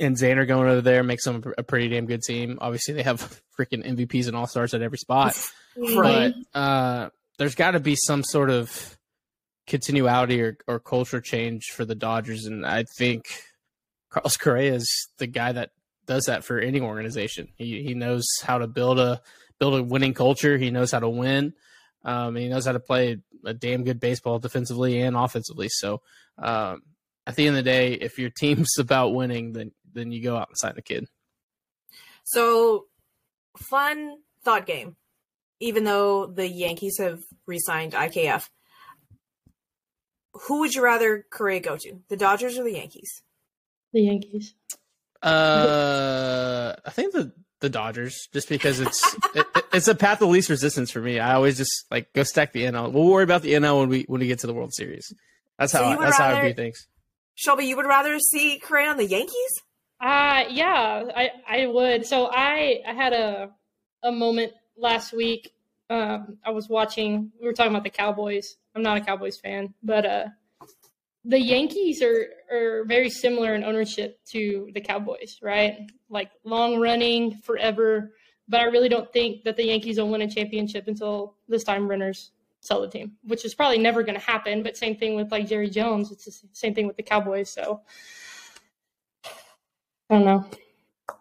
[0.00, 2.58] and Xander going over there makes them a pretty damn good team.
[2.60, 3.20] Obviously, they have
[3.58, 5.36] freaking MVPs and all stars at every spot
[5.76, 6.34] Right.
[6.52, 8.96] but uh, there's got to be some sort of
[9.66, 13.24] continuity or, or culture change for the Dodgers, and I think
[14.10, 15.70] Carlos Correa is the guy that
[16.06, 17.48] does that for any organization.
[17.56, 19.20] He he knows how to build a
[19.58, 20.56] build a winning culture.
[20.56, 21.52] He knows how to win.
[22.04, 25.68] Um, and he knows how to play a damn good baseball defensively and offensively.
[25.68, 26.02] So
[26.38, 26.82] um,
[27.26, 30.36] at the end of the day, if your team's about winning, then then you go
[30.36, 31.06] out and sign the kid.
[32.24, 32.86] So,
[33.56, 34.96] fun thought game.
[35.58, 38.46] Even though the Yankees have re-signed IKF,
[40.34, 43.22] who would you rather Correa go to, the Dodgers or the Yankees?
[43.94, 44.54] The Yankees.
[45.22, 50.50] Uh, I think the the Dodgers, just because it's it, it's a path of least
[50.50, 51.18] resistance for me.
[51.18, 52.92] I always just like go stack the NL.
[52.92, 55.12] We'll worry about the NL when we when we get to the World Series.
[55.58, 56.86] That's how you would that's how I rather- view things.
[57.36, 59.62] Shelby, you would rather see Correa on the Yankees?
[60.00, 62.04] Uh yeah, I I would.
[62.04, 63.50] So I I had a
[64.02, 65.52] a moment last week.
[65.88, 67.30] Um, I was watching.
[67.40, 68.56] We were talking about the Cowboys.
[68.74, 70.24] I'm not a Cowboys fan, but uh,
[71.24, 75.78] the Yankees are are very similar in ownership to the Cowboys, right?
[76.08, 78.12] Like long running forever.
[78.48, 82.30] But I really don't think that the Yankees will win a championship until the Steinbrenners
[82.66, 84.62] sell the team, which is probably never going to happen.
[84.62, 86.10] But same thing with like Jerry Jones.
[86.10, 87.50] It's the same thing with the Cowboys.
[87.50, 87.82] So
[89.24, 90.46] I don't know.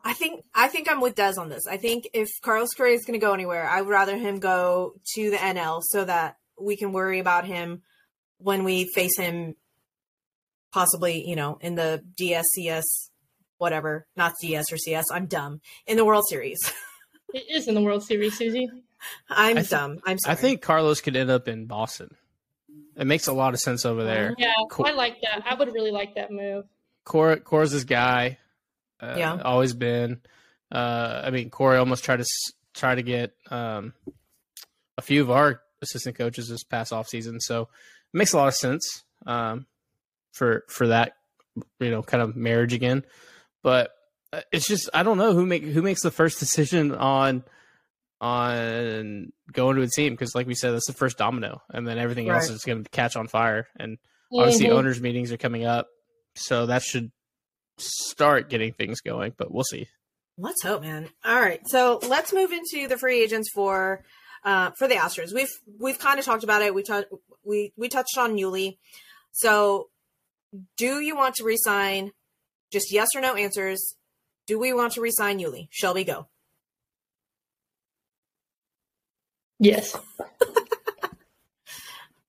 [0.04, 1.68] I think I think I'm with Dez on this.
[1.68, 4.94] I think if Carlos Correa is going to go anywhere, I would rather him go
[5.16, 7.82] to the NL so that we can worry about him
[8.38, 9.56] when we face him,
[10.72, 12.84] possibly, you know, in the DSCS,
[13.58, 15.06] whatever, not DS or CS.
[15.12, 16.60] I'm dumb in the World Series.
[17.34, 18.70] It is in the World Series, Susie.
[19.30, 20.00] I'm I thi- dumb.
[20.06, 20.34] I'm sorry.
[20.34, 22.16] I think Carlos could end up in Boston.
[22.98, 24.34] It makes a lot of sense over there.
[24.38, 24.86] Yeah, Cool.
[24.88, 25.44] I like that.
[25.46, 26.66] I would really like that move.
[27.04, 28.38] Cora Cora's his guy.
[29.02, 29.42] Uh, Yeah.
[29.44, 30.22] always been.
[30.72, 32.26] Uh, I mean, Cora almost tried to
[32.74, 33.94] try to get um,
[34.98, 38.48] a few of our assistant coaches this past off season, so it makes a lot
[38.48, 39.66] of sense um,
[40.32, 41.18] for for that
[41.80, 43.04] you know kind of marriage again.
[43.62, 43.92] But
[44.34, 47.44] uh, it's just I don't know who make who makes the first decision on
[48.22, 51.98] on going to a team because like we said that's the first domino and then
[51.98, 53.98] everything else is going to catch on fire and
[54.34, 54.72] obviously Mhm.
[54.74, 55.88] owners meetings are coming up
[56.36, 57.12] so that should
[57.78, 59.88] start getting things going, but we'll see.
[60.38, 61.10] Let's hope, man.
[61.24, 64.04] All right, so let's move into the free agents for
[64.44, 65.34] uh, for the Astros.
[65.34, 66.74] We've we've kind of talked about it.
[66.76, 67.08] We talked
[67.44, 68.78] we we touched on Yuli.
[69.32, 69.90] So,
[70.78, 72.12] do you want to resign?
[72.72, 73.96] Just yes or no answers.
[74.48, 75.68] Do we want to resign Yuli?
[75.72, 76.28] Shelby, go.
[79.66, 79.98] Yes.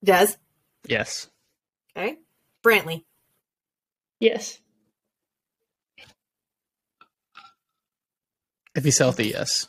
[0.05, 0.37] Dez.
[0.87, 1.29] Yes.
[1.95, 2.17] Okay.
[2.63, 3.03] Brantley.
[4.19, 4.59] Yes.
[8.75, 9.67] If he's healthy, yes.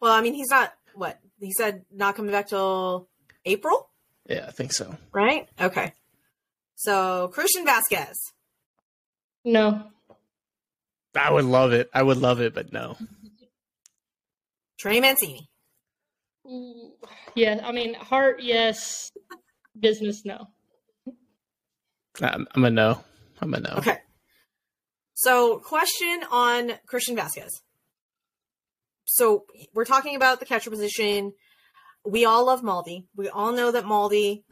[0.00, 0.72] Well, I mean, he's not.
[0.94, 3.08] What he said, not coming back till
[3.46, 3.88] April,
[4.28, 4.94] Yeah, I think so.
[5.12, 5.48] right?
[5.60, 5.92] Okay.
[6.76, 8.12] So Christian Vázquez.
[9.44, 9.84] No.
[11.16, 11.88] I would love it.
[11.94, 12.96] I would love it, but no.
[14.78, 15.48] Trey Mancini.
[16.46, 16.92] Ooh,
[17.34, 19.10] Yeah, I mean, heart, yes.
[19.78, 20.48] Business, no.
[22.20, 23.02] I'm, I'm a no.
[23.40, 23.74] I'm a no.
[23.78, 23.98] Okay.
[25.14, 27.50] So, question on Christian Vázquez.
[29.04, 31.32] So, we're talking about the catcher position.
[32.04, 33.06] We all love Maldi.
[33.16, 34.42] We all know that Maldi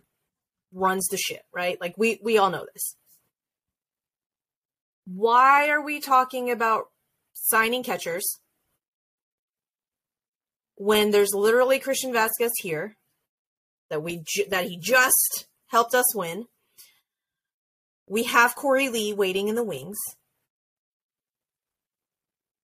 [0.72, 1.80] runs the shit, right?
[1.80, 2.96] Like we we all know this.
[5.06, 6.84] Why are we talking about
[7.34, 8.40] signing catchers
[10.80, 12.96] when there's literally Christian Vázquez here
[13.90, 16.46] that we ju- that he just helped us win?
[18.08, 19.98] We have Korey Lee waiting in the wings.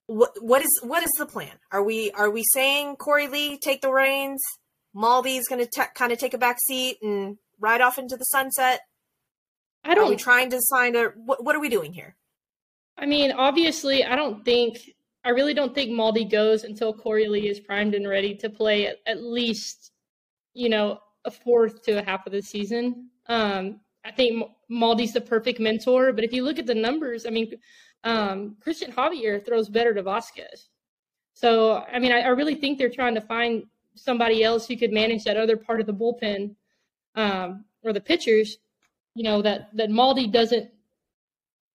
[0.07, 1.59] What what is what is the plan?
[1.71, 4.41] Are we are we saying Korey Lee take the reins?
[4.95, 8.81] Maldi's going to kind of take a back seat and ride off into the sunset.
[9.85, 10.07] I don't.
[10.07, 11.45] Are we trying to sign a what?
[11.45, 12.17] What are we doing here?
[12.97, 14.79] I mean, obviously, I don't think.
[15.27, 18.87] I really don't think Maldi goes until Korey Lee is primed and ready to play
[18.87, 19.91] at, at least,
[20.55, 23.11] you know, a fourth to a half of the season.
[23.27, 27.31] Um, I think Maldi's the perfect mentor, but if you look at the numbers, I
[27.31, 27.51] mean,
[28.05, 30.69] um, Christian Javier throws better to Vázquez.
[31.35, 33.65] So, I mean, I, I really think they're trying to find
[33.97, 36.55] somebody else who could manage that other part of the bullpen
[37.17, 38.59] um, or the pitchers,
[39.17, 40.71] you know, that, that Maldi doesn't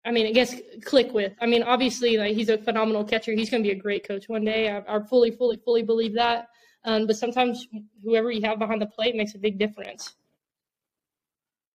[0.04, 1.34] I mean, I guess click with.
[1.40, 3.34] I mean, obviously, like he's a phenomenal catcher.
[3.34, 4.70] He's going to be a great coach one day.
[4.70, 6.48] I, I fully, fully, fully believe that.
[6.84, 7.68] Um, but sometimes
[8.04, 10.16] whoever you have behind the plate makes a big difference.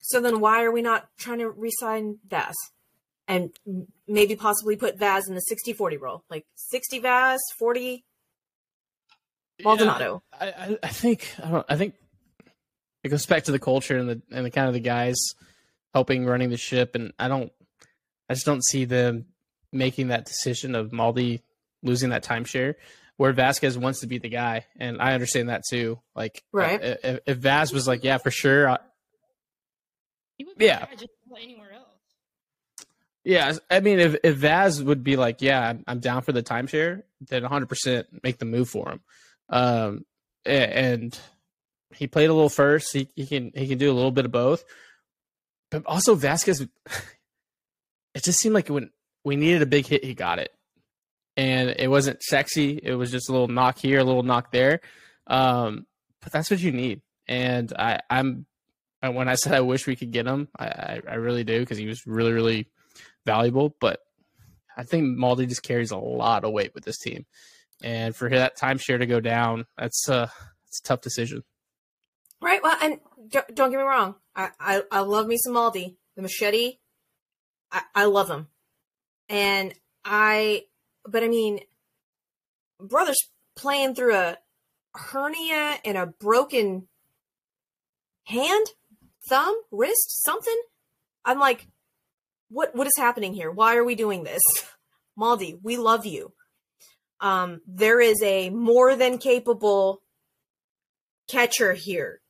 [0.00, 2.54] So then, why are we not trying to re-sign Vaz
[3.28, 3.50] and
[4.06, 8.04] maybe possibly put Vaz in the 60-40 role, like 60 Vaz, 40
[9.62, 10.22] Maldonado?
[10.32, 11.66] I, I, I think I don't.
[11.68, 11.94] I think
[13.02, 15.16] it goes back to the culture and the and the kind of the guys
[15.94, 17.52] helping running the ship, and I don't.
[18.28, 19.26] I just don't see them
[19.72, 21.42] making that decision of Maldi
[21.82, 22.74] losing that timeshare,
[23.16, 26.00] where Vázquez wants to be the guy, and I understand that too.
[26.14, 26.82] Like, Right.
[26.82, 28.78] uh, If, if Vaz was like, yeah, for sure, I,
[30.38, 30.86] He would be Yeah.
[30.92, 31.06] just
[31.40, 31.82] anywhere else.
[33.24, 36.42] Yeah, I mean, if, if Vaz would be like, yeah, I'm, I'm down for the
[36.44, 39.00] timeshare, then 100% make the move for him.
[39.48, 40.04] Um,
[40.44, 41.18] and
[41.94, 42.92] he played a little first.
[42.92, 44.64] He, he can he can do a little bit of both.
[45.72, 46.68] But also Vázquez,
[48.16, 48.88] it just seemed like when
[49.24, 50.50] we needed a big hit, he got it,
[51.36, 52.80] and it wasn't sexy.
[52.82, 54.80] It was just a little knock here, a little knock there.
[55.26, 55.86] Um,
[56.22, 57.02] but that's what you need.
[57.28, 58.46] And I, I'm
[59.02, 61.86] when I said I wish we could get him, I, I, really do because he
[61.86, 62.70] was really, really
[63.26, 63.76] valuable.
[63.80, 64.00] But
[64.74, 67.26] I think Maldi just carries a lot of weight with this team,
[67.82, 70.28] and for that timeshare to go down, that's uh,
[70.68, 71.42] it's a tough decision.
[72.40, 72.62] Right.
[72.62, 72.98] Well, and
[73.28, 74.14] don't, don't get me wrong.
[74.34, 75.96] I, I, I love me some Maldi.
[76.16, 76.78] The machete,
[77.76, 78.48] I, I love him.
[79.28, 80.64] And I,
[81.06, 81.60] but I mean,
[82.80, 83.18] brother's
[83.54, 84.38] playing through a
[84.94, 86.88] hernia and a broken
[88.24, 88.66] hand,
[89.28, 90.58] thumb, wrist, something.
[91.24, 91.66] I'm like,
[92.48, 93.50] what, what is happening here?
[93.50, 94.42] Why are we doing this?
[95.18, 96.32] Maldi, we love you.
[97.20, 100.02] Um, there is a more than capable
[101.28, 102.20] catcher here.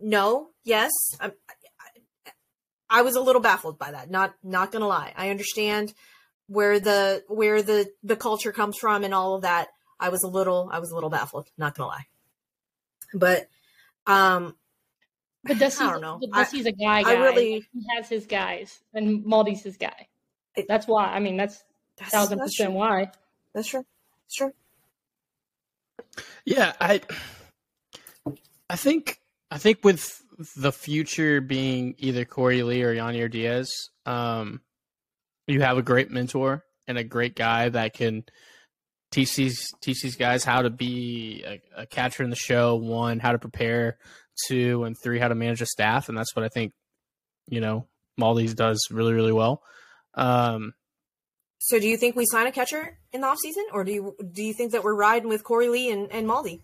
[0.00, 0.90] No, yes.
[1.20, 1.54] I, I,
[2.90, 4.10] I was a little baffled by that.
[4.10, 5.12] Not not gonna lie.
[5.16, 5.94] I understand
[6.48, 9.68] where the where the the culture comes from and all of that.
[10.00, 11.48] I was a little I was a little baffled.
[11.56, 12.06] Not gonna lie.
[13.14, 13.48] But
[14.06, 14.56] um,
[15.44, 16.18] But Dusty's, I don't know.
[16.20, 20.08] but Dusty's a guy, I really- Like, he has his guys, and Maldi's his guy.
[20.56, 21.06] It- That's why.
[21.06, 21.62] I mean, that's
[21.96, 22.78] that's, thousand that's percent true.
[22.78, 23.10] why.
[23.54, 23.84] That's true.
[24.24, 24.52] That's true.
[26.44, 27.00] Yeah, I
[28.68, 29.20] I think
[29.50, 30.22] I think with
[30.56, 33.70] the future being either Korey Lee or Yainer Diaz,
[34.06, 34.60] um,
[35.46, 38.24] you have a great mentor and a great guy that can
[39.10, 42.76] teach these teach these guys how to be a, a catcher in the show.
[42.76, 43.98] One, how to prepare.
[44.46, 46.72] Two and three, how to manage a staff, and that's what I think
[47.48, 47.88] you know
[48.18, 49.62] Maldi's does really really well.
[50.14, 50.72] Um,
[51.58, 53.64] So do you think we sign a catcher in the offseason?
[53.74, 56.62] Or do you do you think that we're riding with Korey Lee and, and Maldi?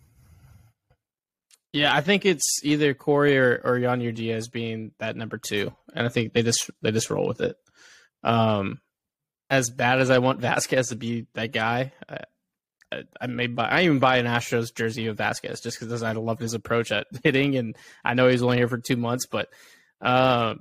[1.77, 6.07] Yeah, I think it's either Korey or, or Yainer Diaz being that number two, and
[6.07, 7.55] I think they just they just roll with it.
[8.25, 8.81] Um,
[9.51, 12.21] as bad as I want Vázquez to be that guy, I,
[12.91, 16.13] I, I may buy I even buy an Astros jersey of Vázquez just because I
[16.13, 19.51] love his approach at hitting, and I know he's only here for two months, but
[20.01, 20.61] um,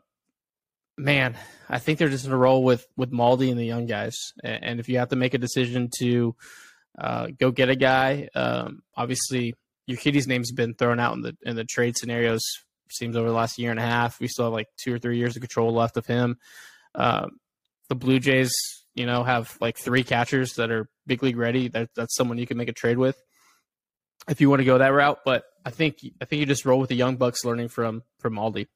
[0.98, 1.38] man,
[1.70, 4.34] I think they're just gonna roll with with Maldi and the young guys.
[4.44, 6.36] And, and if you have to make a decision to
[7.00, 9.54] uh, go get a guy, um, obviously
[9.88, 12.42] your kitty's name's been thrown out in the in the trade scenarios.
[12.92, 15.18] Seems over the last year and a half, we still have like two or three
[15.18, 16.38] years of control left of him.
[16.94, 17.40] Um,
[17.90, 18.54] the Blue Jays,
[18.94, 21.68] you know, have like three catchers that are big league ready.
[21.68, 23.20] That that's someone you can make a trade with
[24.28, 25.20] if you want to go that route.
[25.26, 28.36] But I think I think you just roll with the young bucks, learning from from
[28.36, 28.68] Aldi.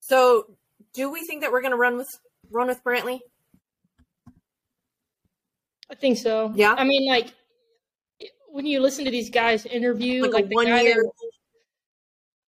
[0.00, 0.56] So
[0.94, 2.10] do we think that we're gonna run with
[2.50, 3.20] run with Brantley?
[5.90, 6.52] I think so.
[6.54, 6.74] Yeah?
[6.76, 7.32] I mean, like
[8.52, 11.12] when you listen to these guys interview, Like, like, one guy year that-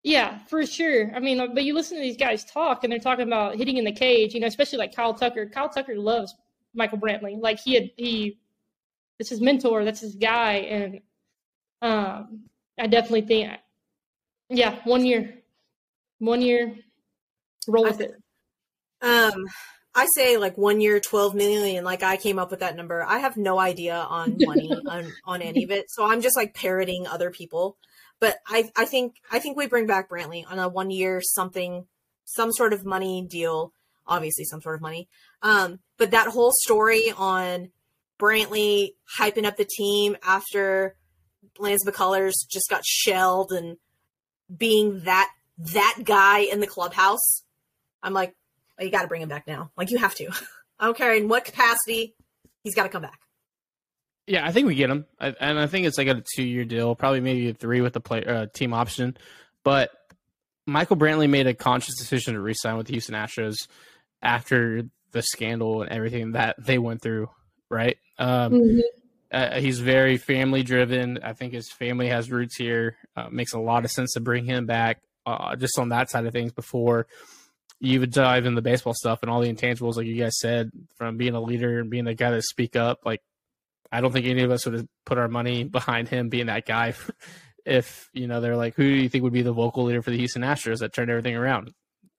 [0.02, 1.14] yeah, for sure.
[1.14, 3.84] I mean, but you listen to these guys talk, and they're talking about hitting in
[3.84, 4.34] the cage.
[4.34, 5.46] You know, especially like Kyle Tucker.
[5.46, 6.34] Kyle Tucker loves
[6.74, 7.40] Michael Brantley.
[7.40, 8.38] Like he had he,
[9.18, 9.84] that's his mentor.
[9.84, 11.00] That's his guy, and
[11.82, 12.44] um,
[12.78, 13.52] I definitely think,
[14.48, 15.34] yeah, one year,
[16.18, 16.74] one year,
[17.68, 18.14] roll with it.
[19.02, 19.46] Um,
[19.94, 21.84] I say like one year, twelve million.
[21.84, 23.04] Like I came up with that number.
[23.04, 26.54] I have no idea on money on on any of it, so I'm just like
[26.54, 27.76] parroting other people.
[28.20, 31.86] But I I think I think we bring back Brantley on a one year something,
[32.24, 33.72] some sort of money deal.
[34.06, 35.08] Obviously, some sort of money.
[35.42, 37.70] Um, but that whole story on
[38.18, 40.96] Brantley hyping up the team after
[41.58, 43.76] Lance McCullers just got shelled and
[44.54, 47.44] being that that guy in the clubhouse.
[48.02, 48.34] I'm like,
[48.84, 49.70] you got to bring him back now.
[49.76, 50.28] Like you have to.
[50.78, 52.14] I don't care in what capacity.
[52.64, 53.18] He's got to come back.
[54.26, 56.94] Yeah, I think we get him, I, and I think it's like a two-year deal,
[56.94, 59.16] probably maybe a three with the play uh, team option.
[59.64, 59.90] But
[60.64, 63.56] Michael Brantley made a conscious decision to re-sign with the Houston Astros
[64.22, 67.30] after the scandal and everything that they went through.
[67.68, 67.96] Right?
[68.18, 68.80] Um, Mhm.
[69.32, 71.18] uh, he's very family-driven.
[71.24, 72.96] I think his family has roots here.
[73.16, 75.00] Uh, makes a lot of sense to bring him back.
[75.26, 77.06] Uh, just on that side of things, before
[77.82, 80.70] you would dive in the baseball stuff and all the intangibles, like you guys said,
[80.96, 83.20] from being a leader and being the guy to speak up, like
[83.90, 86.64] I don't think any of us would have put our money behind him being that
[86.64, 86.94] guy.
[87.64, 90.10] If you know, they're like, who do you think would be the vocal leader for
[90.10, 91.72] the Houston Astros that turned everything around?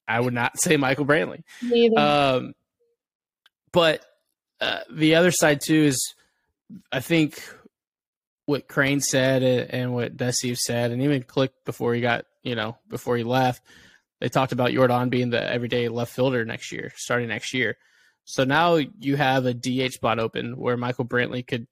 [0.07, 1.43] I would not say Michael Brantley.
[1.97, 2.53] Um,
[3.73, 4.05] but
[4.61, 6.13] uh, the other side too is,
[6.93, 7.43] I think
[8.45, 12.55] what Crane said and and what Desiv said, and even Click before he got you
[12.55, 13.61] know before he left,
[14.23, 17.75] they talked about Yordan being the everyday left fielder next year, starting next year.
[18.23, 21.67] So now you have a DH spot open where Michael Brantley could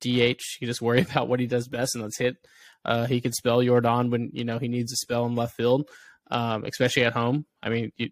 [0.00, 0.42] DH.
[0.58, 2.38] You just worry about what he does best and let's hit.
[2.84, 5.88] Uh, he could spell Yordan when you know he needs to spell in left field,
[6.28, 7.46] um, especially at home.
[7.62, 8.10] I mean, you,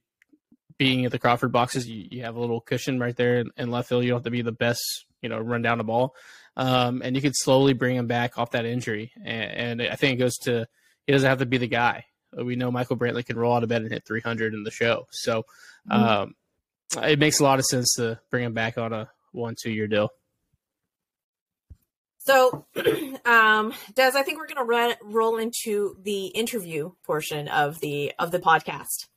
[0.79, 3.73] being at the Crawford boxes, you, you have a little cushion right there in, in
[3.73, 4.05] left field.
[4.05, 4.81] You don't have to be the best,
[5.21, 6.15] you know, run down the ball,
[6.57, 9.11] um, and you could slowly bring him back off that injury.
[9.25, 10.69] And, and I think it goes to
[11.09, 12.05] he doesn't have to be the guy.
[12.37, 15.07] We know Michael Brantley can roll out of bed and hit 300 in the show,
[15.11, 15.45] so
[15.91, 16.35] um,
[17.03, 19.87] it makes a lot of sense to bring him back on a one two year
[19.87, 20.11] deal.
[22.19, 27.81] So, um, Dez, I think we're going to run roll into the interview portion of
[27.81, 29.09] the of the podcast.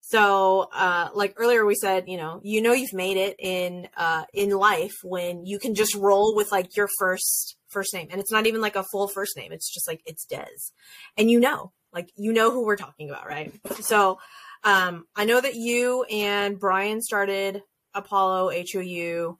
[0.00, 4.24] So, uh, like earlier we said, you know, you know you've made it in uh,
[4.34, 8.32] in life when you can just roll with like your first first name, and it's
[8.32, 9.52] not even like a full first name.
[9.52, 10.72] It's just like it's Dez,
[11.16, 13.52] and you know, like you know who we're talking about, right?
[13.80, 14.18] So,
[14.64, 17.62] um, I know that you and Brian started
[17.94, 19.38] Apollo HOU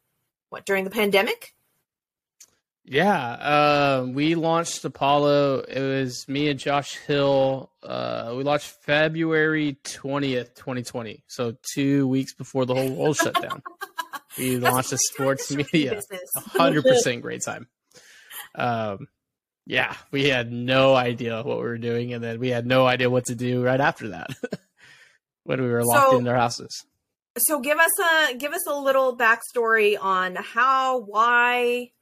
[0.52, 1.54] what during the pandemic.
[2.84, 5.60] Yeah, um, we launched Apollo.
[5.68, 7.70] It was me and Josh Hill.
[7.82, 11.22] Uh, we launched February twentieth, twenty twenty.
[11.28, 13.62] So two weeks before the whole world shut down.
[14.38, 15.90] We launched a sports time to start media.
[15.90, 16.30] business.
[16.36, 17.68] hundred percent great time.
[18.54, 19.06] Um,
[19.66, 23.08] yeah, we had no idea what we were doing, and then we had no idea
[23.10, 24.30] what to do right after that
[25.44, 26.84] when we were locked So- in our houses.
[27.38, 31.92] So give us a give us a little backstory on how, why,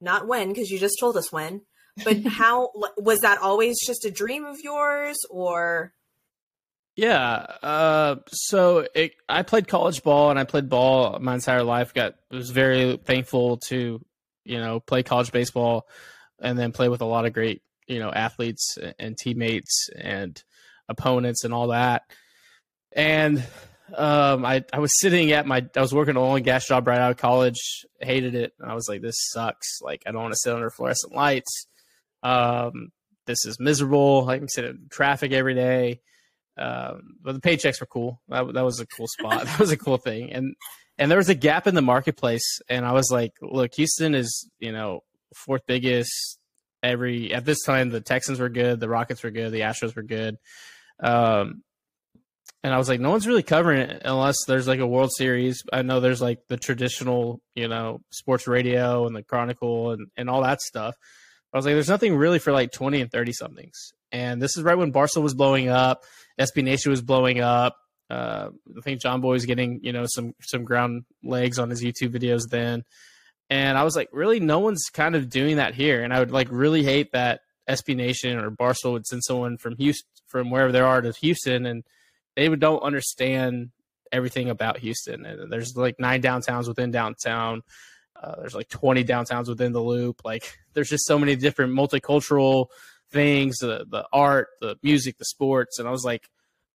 [0.00, 1.60] not when, because you just told us when,
[2.04, 5.92] but how was that always just a dream of yours, or
[6.96, 7.46] Yeah.
[7.62, 11.94] Uh, so it, I played college ball and I played ball my entire life.
[11.94, 14.04] Got was very thankful to
[14.44, 15.86] you know play college baseball
[16.40, 20.42] and then play with a lot of great you know athletes and teammates and
[20.88, 22.02] opponents and all that.
[22.92, 23.44] and
[23.94, 26.86] um, I I was sitting at my I was working an oil and gas job
[26.88, 27.84] right out of college.
[28.00, 28.52] Hated it.
[28.64, 29.80] I was like, this sucks.
[29.80, 31.66] Like I don't want to sit under fluorescent lights.
[32.22, 32.90] Um,
[33.26, 34.28] this is miserable.
[34.28, 36.00] I can sit in traffic every day.
[36.58, 38.20] Um, but the paychecks were cool.
[38.28, 39.44] That, that was a cool spot.
[39.44, 40.32] that was a cool thing.
[40.32, 40.56] And
[40.98, 42.60] and there was a gap in the marketplace.
[42.68, 45.04] And I was like, look, Houston is you know
[45.34, 46.38] fourth biggest.
[46.82, 50.02] Every at this time, the Texans were good, the Rockets were good, the Astros were
[50.02, 50.36] good.
[51.02, 51.62] Um,
[52.62, 55.62] and I was like, no one's really covering it unless there's like a World Series.
[55.72, 60.28] I know there's like the traditional, you know, sports radio and the Chronicle and, and
[60.28, 60.96] all that stuff.
[61.52, 63.92] I was like, there's nothing really for like 20 and 30 somethings.
[64.12, 66.02] And this is right when Barstool was blowing up,
[66.40, 67.76] SB Nation was blowing up.
[68.10, 72.14] Uh, I think Jomboy was getting, you know, some some ground legs on his YouTube
[72.14, 72.84] videos then.
[73.48, 76.02] And I was like, really, no one's kind of doing that here.
[76.02, 79.76] And I would like really hate that SB Nation or Barstool would send someone from
[79.76, 81.84] Houston, from wherever they are to Houston, and
[82.34, 83.70] they would don't understand
[84.12, 85.24] everything about Houston.
[85.24, 87.62] And there's like nine downtowns within downtown.
[88.20, 90.22] Uh, there's like 20 downtowns within the loop.
[90.24, 92.66] Like there's just so many different multicultural
[93.10, 95.78] things, the the art, the music, the sports.
[95.78, 96.28] And I was like,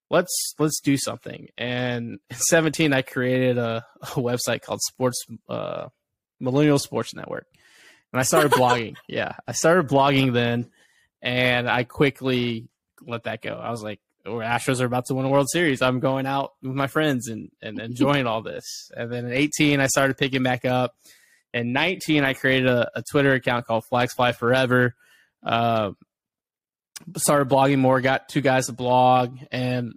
[0.10, 1.48] let's let's do something.
[1.58, 5.88] And in 17, I created a, a website called Sports uh,
[6.42, 7.48] Millennial Sports Network,
[8.12, 8.96] and I started blogging.
[9.08, 10.70] Yeah, I started blogging then,
[11.22, 12.68] and I quickly
[13.06, 13.54] let that go.
[13.56, 15.82] I was like, or Astros are about to win a World Series.
[15.82, 18.92] I'm going out with my friends and, and enjoying all this.
[18.96, 20.96] And then in 18, I started picking back up.
[21.54, 24.96] In 19, I created a, a Twitter account called Flags Fly Forever.
[25.44, 25.92] Uh,
[27.18, 29.38] started blogging more, got two guys to blog.
[29.52, 29.94] And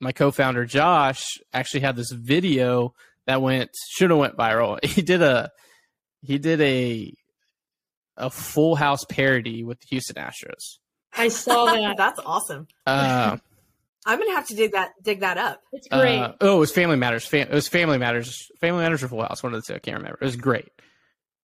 [0.00, 2.94] my co-founder, Josh, actually had this video
[3.26, 4.78] that went, should have went viral.
[4.84, 5.50] He did a,
[6.24, 7.12] he did a,
[8.16, 10.78] a full house parody with the Houston Astros.
[11.16, 11.96] I saw that.
[11.96, 12.66] That's awesome.
[12.86, 13.36] Uh,
[14.06, 15.60] I'm gonna have to dig that dig that up.
[15.72, 16.18] It's great.
[16.18, 17.26] Uh, oh, it was Family Matters.
[17.26, 18.48] Fam- it was Family Matters.
[18.60, 19.42] Family Matters or Full House.
[19.42, 19.76] One of the two.
[19.76, 20.18] I can't remember.
[20.20, 20.68] It was great.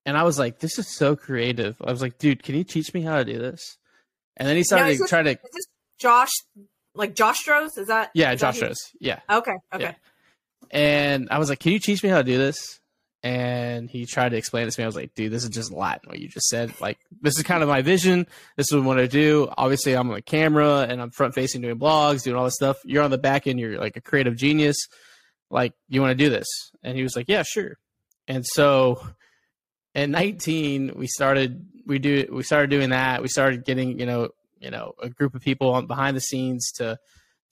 [0.06, 1.76] And I was like, this is so creative.
[1.84, 3.76] I was like, dude, can you teach me how to do this?
[4.36, 5.30] And then he started Now, is this- trying to.
[5.32, 5.66] Is this
[5.98, 6.30] Josh
[6.94, 7.78] like Josh Strohs?
[7.78, 8.78] Is that Yeah, is Josh who- shows.
[9.00, 9.20] Yeah.
[9.30, 9.82] Okay, okay.
[9.84, 9.94] Yeah.
[10.70, 12.79] And I was like, can you teach me how to do this?
[13.22, 14.84] And he tried to explain it to me.
[14.84, 16.08] I was like, dude, this is just Latin.
[16.08, 16.72] What you just said.
[16.80, 18.26] Like, this is kind of my vision.
[18.56, 19.48] This is what I do.
[19.58, 22.78] Obviously, I'm on the camera and I'm front facing doing blogs, doing all this stuff.
[22.84, 23.60] You're on the back end.
[23.60, 24.76] You're like a creative genius.
[25.50, 26.46] Like, you want to do this?
[26.82, 27.76] And he was like, yeah, sure.
[28.26, 29.06] And so
[29.94, 33.20] at 19, we started, we do, we started doing that.
[33.20, 36.70] We started getting, you know, you know, a group of people on behind the scenes
[36.76, 36.98] to,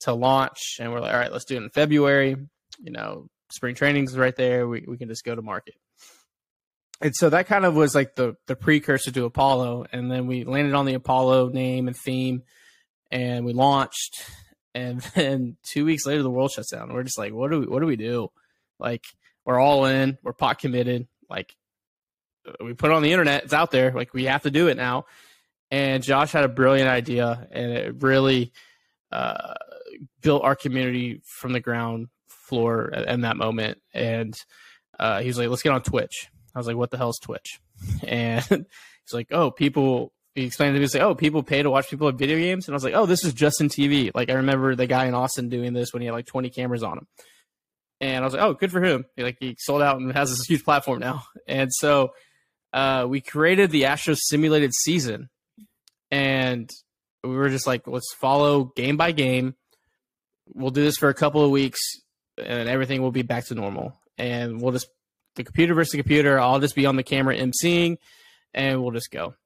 [0.01, 0.77] to launch.
[0.79, 2.37] And we're like, all right, let's do it in February.
[2.79, 4.67] You know, spring training's right there.
[4.67, 5.75] We, we can just go to market.
[7.01, 9.85] And so that kind of was like the, the precursor to Apollo.
[9.91, 12.43] And then we landed on the Apollo name and theme
[13.09, 14.23] and we launched.
[14.75, 16.93] And then two weeks later, the world shuts down.
[16.93, 18.29] We're just like, what do we, what do we do?
[18.79, 19.03] Like,
[19.45, 21.07] we're all in, we're pot committed.
[21.29, 21.55] Like,
[22.59, 23.91] we put it on the internet, it's out there.
[23.91, 25.05] Like, we have to do it now.
[25.71, 28.51] And Josh had a brilliant idea and it really,
[29.11, 29.53] uh,
[30.21, 32.07] built our community from the ground
[32.49, 33.79] floor in that moment.
[33.93, 34.35] And
[34.99, 36.27] uh, he was like, let's get on Twitch.
[36.53, 37.59] I was like, what the hell is Twitch?
[38.05, 41.69] And he's like, oh, people, he explained to me, he's like, oh, people pay to
[41.69, 42.67] watch people at video games.
[42.67, 44.11] And I was like, oh, this is Justin TV.
[44.13, 46.83] Like, I remember the guy in Austin doing this when he had like 20 cameras
[46.83, 47.07] on him.
[48.01, 49.05] And I was like, oh, good for him.
[49.15, 51.23] He, like, he sold out and has this huge platform now.
[51.47, 52.11] And so
[52.73, 55.29] uh, we created the Astros simulated season.
[56.11, 56.69] And
[57.23, 59.55] we were just like, let's follow game by game.
[60.53, 61.79] We'll do this for a couple of weeks
[62.43, 63.93] and everything will be back to normal.
[64.17, 64.87] And we'll just
[65.35, 66.39] the computer versus the computer.
[66.39, 67.97] I'll just be on the camera emceeing,
[68.53, 69.35] and we'll just go.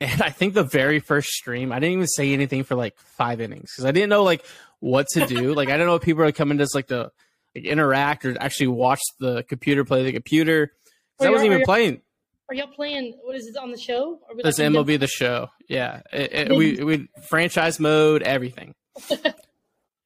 [0.00, 3.40] And I think the very first stream, I didn't even say anything for like five
[3.40, 4.44] innings because I didn't know like
[4.80, 5.54] what to do.
[5.54, 7.12] like I don't know if people are coming to just like to
[7.54, 10.72] like interact or actually watch the computer play the computer.
[11.18, 12.02] 'Cause I Are wasn't even playing.
[12.48, 13.16] Are y'all playing?
[13.22, 14.18] What is it on the show?
[14.28, 16.00] Or we This like- MLB the show, yeah.
[16.12, 18.74] It, it- we we franchise mode everything,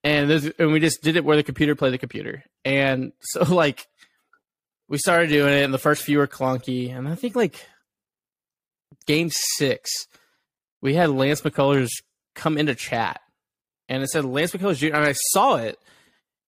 [0.06, 3.42] and this, and we just did it where the computer played the computer, and so
[3.42, 3.88] like
[4.88, 7.66] we started doing it, and the first few were clunky, and I think like
[9.06, 10.06] game six,
[10.80, 11.90] we had Lance McCullers
[12.36, 13.20] come into chat,
[13.88, 14.94] and it said Lance McCullers Jr.
[14.94, 15.76] and I saw it,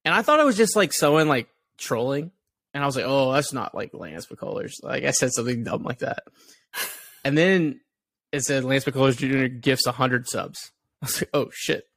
[0.05, 1.49] and I thought it was just like someone like
[1.79, 2.31] trolling,
[2.75, 4.75] and I was like, oh, that's not like Lance McCullers.
[4.85, 6.23] Like I said something dumb like that.
[7.25, 7.81] And then
[8.31, 9.53] it said Lance McCullers Jr.
[9.53, 10.71] gifts 100 subs.
[11.03, 11.89] I was like, oh shit,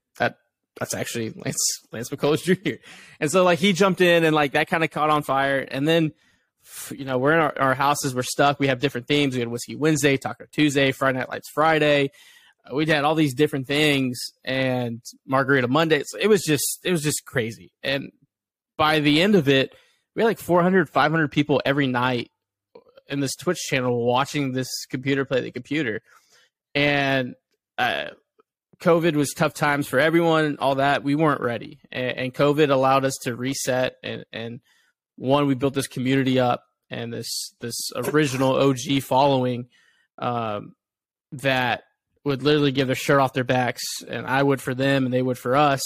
[0.80, 2.82] that's actually Lance Lance McCullers Jr.
[3.20, 5.60] And so like he jumped in and like that kind of caught on fire.
[5.60, 6.12] And then
[6.92, 8.60] you know we're in our, our houses, we're stuck.
[8.60, 9.34] We have different themes.
[9.34, 12.12] We had Whiskey Wednesday, Taco Tuesday, Friday Night Lights Friday.
[12.72, 16.08] we had all these different things and Margarita Mondays.
[16.20, 17.72] It was just it was just crazy.
[17.84, 18.12] And
[18.78, 19.76] by the end of it,
[20.16, 22.32] we had like 400, 500 people every night
[23.08, 26.02] in this Twitch channel watching this computer play the computer.
[26.74, 27.36] And
[27.78, 28.10] uh,
[28.82, 31.04] COVID was tough times for everyone, all that.
[31.04, 31.80] We weren't ready.
[31.92, 33.96] And, and COVID allowed us to reset.
[34.04, 34.60] And, and
[35.18, 39.68] one, we built this community up and this, this original OG following
[40.18, 40.76] um,
[41.34, 41.84] that
[42.26, 43.84] would literally give their shirt off their backs.
[44.08, 45.82] And I would for them and they would for us.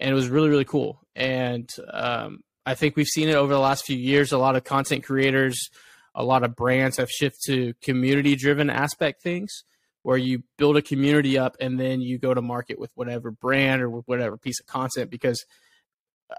[0.00, 1.00] And it was really, really cool.
[1.14, 4.32] And um, I think we've seen it over the last few years.
[4.32, 5.68] A lot of content creators,
[6.14, 9.64] a lot of brands have shifted to community driven aspect things
[10.02, 13.82] where you build a community up and then you go to market with whatever brand
[13.82, 15.44] or with whatever piece of content because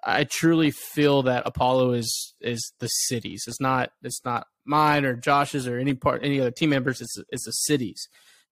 [0.04, 3.44] I truly feel that Apollo is is the cities.
[3.48, 7.02] It's not it's not mine or Josh's or any part any other team members.
[7.02, 8.08] It's it's the cities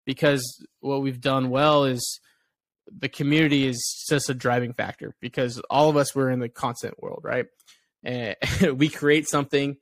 [0.06, 2.20] because what we've done well is
[2.88, 7.02] the community is just a driving factor because all of us were in the content
[7.02, 7.46] world, right?
[8.04, 9.78] Eh, and we create something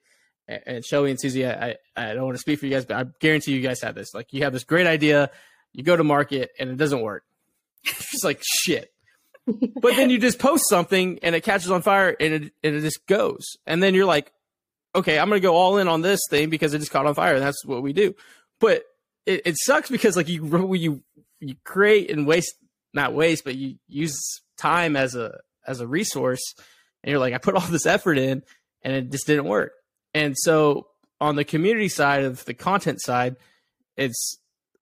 [0.66, 3.06] and Shelby and Suzy, I, I don't want to speak for you guys, but I
[3.20, 4.14] guarantee you guys have this.
[4.14, 5.30] Like you have this great idea,
[5.74, 7.24] you go to market and it doesn't work.
[7.86, 8.92] It's like shit.
[9.46, 12.82] but then you just post something and it catches on fire and it and it
[12.82, 13.58] just goes.
[13.66, 14.32] And then you're like,
[14.96, 17.36] okay, I'm gonna go all in on this thing because it just caught on fire.
[17.36, 18.16] And that's what we do.
[18.60, 18.84] But
[19.26, 21.04] it, it sucks because like you you
[21.40, 22.56] you create and waste
[22.94, 24.20] not waste, but you use
[24.58, 26.42] time as a as a resource
[27.04, 28.44] and you're like, I put all this effort in
[28.82, 29.74] and it just didn't work.
[30.14, 30.88] And so
[31.22, 33.36] on the community side of the content side,
[33.98, 34.38] it's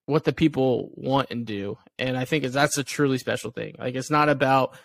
[0.06, 1.78] what the people want and do.
[2.00, 3.76] And I think that's a truly special thing.
[3.78, 4.78] Like it's not about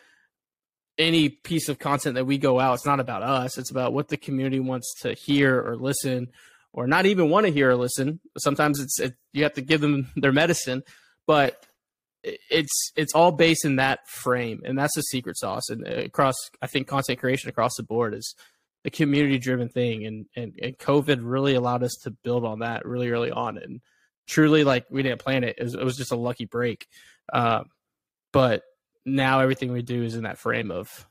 [0.99, 2.75] any piece of content that we go out.
[2.75, 3.57] It's not about us.
[3.57, 6.29] It's about what the community wants to hear or listen
[6.73, 8.21] or not even want to hear or listen.
[8.39, 10.83] Sometimes it's it, you have to give them their medicine,
[11.27, 11.65] but
[12.23, 15.69] it's it's all based in that frame, and that's the secret sauce.
[15.69, 18.35] And uh, across, I think content creation across the board is
[18.85, 22.85] a community driven thing and, and and covid really allowed us to build on that
[22.85, 23.81] really early on and
[24.27, 25.57] truly like we didn't plan it.
[25.59, 26.87] It was, it was just a lucky break.
[27.33, 27.65] Uh,
[28.33, 28.63] but
[29.05, 31.07] now everything we do is in that frame of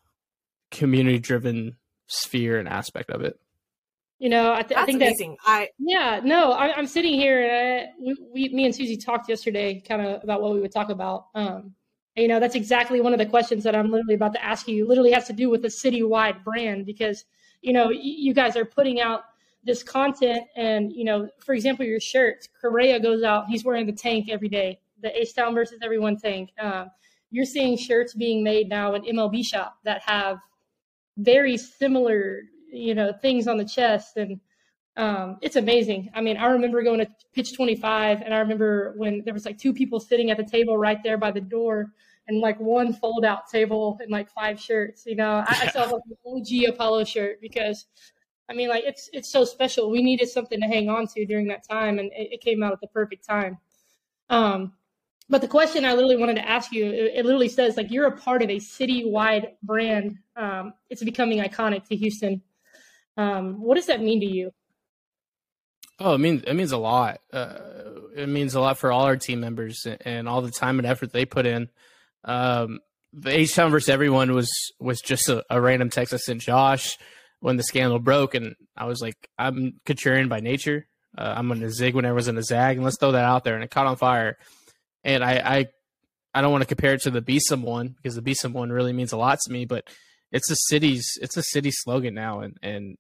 [0.72, 3.38] community driven sphere and aspect of it.
[4.20, 5.32] You know i, th- I think amazing.
[5.32, 8.96] that i yeah no I, am sitting here and I, we, we, me and Suzy
[8.96, 11.26] talked yesterday kind of about what we would talk about.
[11.34, 11.74] Um,
[12.16, 14.88] you know that's exactly one of the questions that i'm literally about to ask you.
[14.88, 17.26] Literally has to do with a citywide brand because
[17.62, 19.24] you know, you guys are putting out
[19.64, 23.94] this content and, you know, for example, your shirts, Correa goes out, he's wearing the
[23.94, 26.50] tank every day, the H Town versus everyone tank.
[26.60, 26.90] Um,
[27.30, 30.40] you're seeing shirts being made now in MLB shop that have
[31.18, 32.42] very similar,
[32.72, 34.40] you know, things on the chest and,
[34.98, 36.10] um, it's amazing.
[36.14, 39.58] I mean, I remember going to pitch 25 and I remember when there was like
[39.58, 41.94] two people sitting at the table right there by the door
[42.32, 45.04] and like one fold out table and like five shirts.
[45.06, 45.62] You know, I.
[45.62, 47.86] I saw like an OG Apollo shirt because
[48.50, 49.92] I mean, like it's it's so special.
[49.92, 52.74] We needed something to hang on to during that time, and it, it came out
[52.74, 53.58] at the perfect time.
[54.30, 54.74] Um,
[55.30, 58.08] but the question I literally wanted to ask you, it, it literally says like you're
[58.08, 60.18] a part of a citywide brand.
[60.36, 62.42] Um, it's becoming iconic to Houston.
[63.18, 64.52] Um, what does that mean to you?
[66.00, 67.20] Oh, it means it means a lot.
[67.32, 67.60] Uh,
[68.16, 71.14] it means a lot for all our team members and all the time and effort
[71.14, 71.70] they put in.
[72.24, 72.80] Um,
[73.14, 76.98] the H Town versus everyone was was just a, a, random text I sent Josh
[77.40, 80.88] when the scandal broke, and I was like, I'm Contrarian by nature.
[81.18, 83.56] Uh, I'm gonna zig when everyone's in a zag, and let's throw that out there.
[83.56, 84.38] And it caught on fire.
[85.04, 85.66] And I I,
[86.34, 88.94] I don't want to compare it to the Be Someone because the Be Someone really
[88.94, 89.84] means a lot to me, but
[90.32, 92.98] it's a city's it's a city slogan now, and and,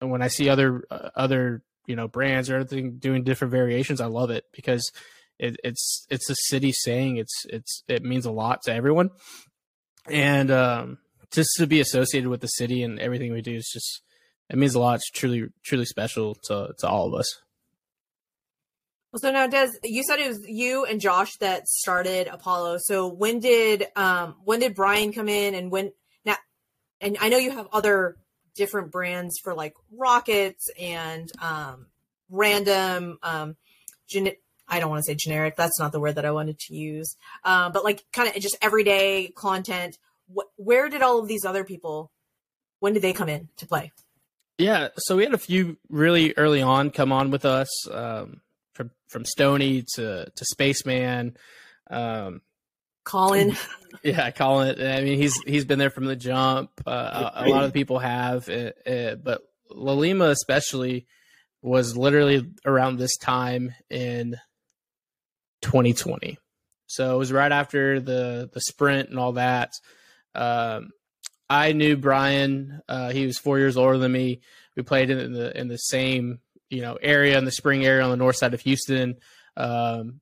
[0.00, 4.00] and when I see other uh, other you know brands or everything doing different variations,
[4.00, 4.92] I love it because
[5.38, 7.16] it, it's it's a city saying.
[7.16, 9.10] It's it's it means a lot to everyone,
[10.10, 10.98] and um,
[11.30, 14.02] just to be associated with the city and everything we do is just
[14.50, 14.96] it means a lot.
[14.96, 17.40] It's truly truly special to to all of us.
[19.12, 22.78] Well, so now, Dez, you said it was you and Josh that started Apollo.
[22.82, 25.92] So when did um when did Brian come in, and when
[26.24, 26.36] now?
[27.00, 28.16] And I know you have other
[28.54, 31.86] different brands for like rockets and um
[32.28, 33.56] random um
[34.68, 35.56] I don't want to say generic.
[35.56, 37.16] That's not the word that I wanted to use.
[37.44, 39.98] Um, but like kind of just everyday content.
[40.34, 42.10] Wh- where did all of these other people?
[42.80, 43.92] When did they come in to play?
[44.58, 48.40] Yeah, so we had a few really early on come on with us, um,
[48.74, 51.36] from from Stony to to Spaceman,
[51.90, 52.42] um,
[53.04, 53.56] Colin.
[54.02, 54.82] Yeah, Colin.
[54.86, 56.70] I mean, he's he's been there from the jump.
[56.86, 59.40] Uh, a, a, lot of people have, uh, uh, but
[59.70, 61.06] Lalima especially
[61.62, 64.36] was literally around this time in
[65.62, 66.38] 2020.
[66.86, 69.72] So it was right after the the sprint and all that.
[70.34, 70.90] Um,
[71.50, 72.80] I knew Brian.
[72.88, 74.40] Uh, he was four years older than me.
[74.76, 76.40] We played in the in the same
[76.70, 79.16] you know area in the spring area on the north side of Houston.
[79.56, 80.20] Um,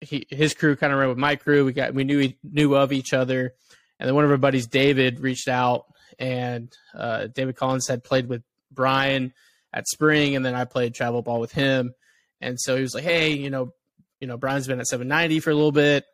[0.00, 1.64] he, his crew kind of ran with my crew.
[1.64, 3.54] We got we knew knew of each other,
[3.98, 5.86] and then one of our buddies, David, reached out,
[6.18, 9.32] and uh, David Collins had played with Brian
[9.72, 11.94] at spring, and then I played travel ball with him,
[12.40, 13.74] and so he was like, "Hey, you know,
[14.20, 16.04] you know, Brian's been at 790 for a little bit,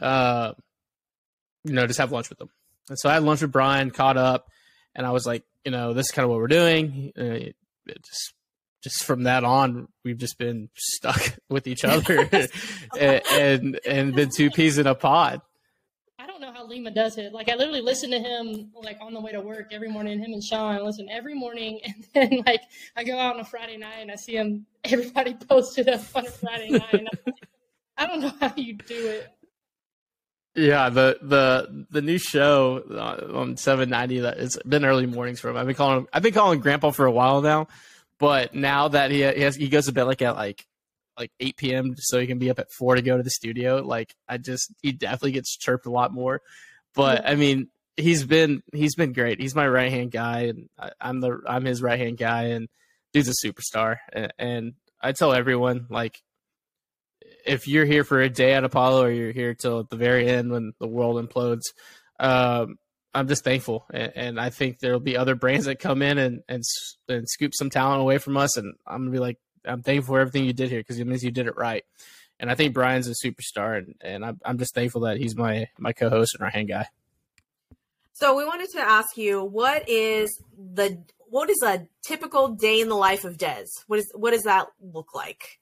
[0.00, 0.52] uh,
[1.64, 2.50] you know, just have lunch with him."
[2.88, 4.46] And so I had lunch with Brian, caught up,
[4.94, 7.12] and I was like, you know, this is kind of what we're doing.
[7.16, 7.50] Uh,
[7.86, 8.34] just
[8.82, 12.28] just from that on, we've just been stuck with each other
[12.98, 15.42] and, and, and been two peas in a pod.
[16.18, 17.32] I don't know how Lima does it.
[17.32, 20.20] Like I literally listen to him like on the way to work every morning.
[20.20, 22.62] Him and Sean listen every morning, and then like
[22.96, 24.66] I go out on a Friday night and I see him.
[24.84, 27.06] Everybody posted up on a Friday night.
[27.98, 29.28] I don't know how you do it.
[30.54, 35.50] Yeah, the the the new show uh, on 790 that it's been early mornings for
[35.50, 35.56] him.
[35.56, 37.68] I've been calling I've been calling Grandpa for a while now,
[38.18, 40.66] but now that he he, has, he goes to bed like at like
[41.18, 41.94] like 8 p.m.
[41.98, 43.82] so he can be up at four to go to the studio.
[43.82, 46.40] Like I just he definitely gets chirped a lot more.
[46.94, 49.40] But I mean, he's been he's been great.
[49.40, 52.68] He's my right hand guy, and I, am the I'm his right hand guy, and
[53.12, 53.96] dude's a superstar.
[54.12, 56.20] And, and I tell everyone like
[57.46, 60.50] if you're here for a day at Apollo or you're here till the very end
[60.50, 61.62] when the world implodes,
[62.18, 62.76] um,
[63.12, 66.42] I'm just thankful, and, and, I think there'll be other brands that come in and,
[66.48, 66.62] and
[67.08, 70.20] and scoop some talent away from us, and I'm gonna be like, I'm thankful for
[70.20, 71.84] everything you did here because it means you did it right.
[72.38, 75.68] And I think Brian's a superstar, and, and I'm, I'm just thankful that he's my
[75.78, 76.86] my co-host and right hand guy.
[78.12, 82.88] So we wanted to ask you, what is the what is a typical day in
[82.88, 83.66] the life of Dez?
[83.86, 85.58] What is what does that look like?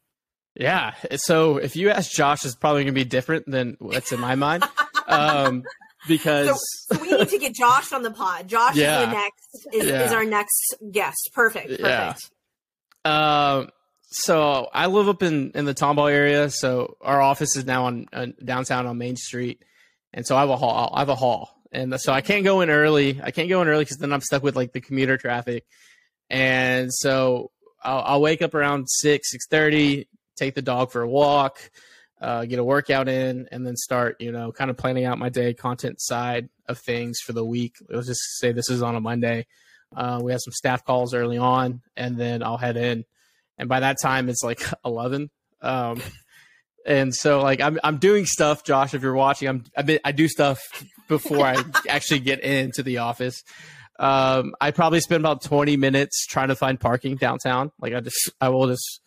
[0.54, 0.94] Yeah.
[1.16, 4.34] So if you ask Josh, it's probably going to be different than what's in my
[4.34, 4.64] mind.
[5.08, 5.64] Um,
[6.06, 8.46] because so, so, we need to get Josh on the pod.
[8.46, 9.00] Josh yeah.
[9.00, 10.04] is the next is, yeah.
[10.04, 11.30] is, our next guest.
[11.32, 11.80] Perfect.
[11.80, 12.30] Perfect.
[13.06, 13.54] Yeah.
[13.60, 13.70] Um.
[14.10, 16.48] So I live up in in the Tomball area.
[16.48, 19.62] So our office is now on, on downtown on Main Street,
[20.14, 20.90] and so I have a hall.
[20.94, 23.20] I have a hall, and so I can't go in early.
[23.22, 25.66] I can't go in early because then I'm stuck with like the commuter traffic,
[26.30, 27.50] and so
[27.82, 31.58] I'll, I'll wake up around six six thirty, take the dog for a walk,
[32.18, 35.28] uh, get a workout in, and then start, you know, kind of planning out my
[35.28, 37.76] day, content side of things for the week.
[37.90, 39.46] Let's just say this is on a Monday.
[39.94, 43.04] Uh, we have some staff calls early on, and then I'll head in.
[43.58, 45.30] And by that time, it's like 11.
[45.60, 46.00] Um,
[46.86, 48.94] and so, like, I'm I'm doing stuff, Josh.
[48.94, 50.60] If you're watching, I'm I, I do stuff
[51.08, 53.42] before I actually get into the office.
[53.98, 57.72] Um, I probably spend about 20 minutes trying to find parking downtown.
[57.80, 59.00] Like, I just I will just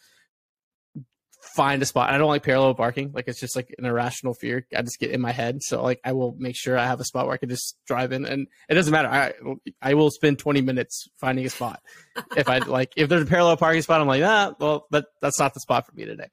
[1.55, 2.09] find a spot.
[2.09, 3.11] I don't like parallel parking.
[3.13, 4.65] Like it's just like an irrational fear.
[4.75, 5.61] I just get in my head.
[5.61, 8.11] So like I will make sure I have a spot where I can just drive
[8.11, 9.09] in and it doesn't matter.
[9.09, 9.33] I
[9.81, 11.81] I will spend 20 minutes finding a spot.
[12.35, 15.39] if I like if there's a parallel parking spot, I'm like, ah, well, but that's
[15.39, 16.27] not the spot for me today.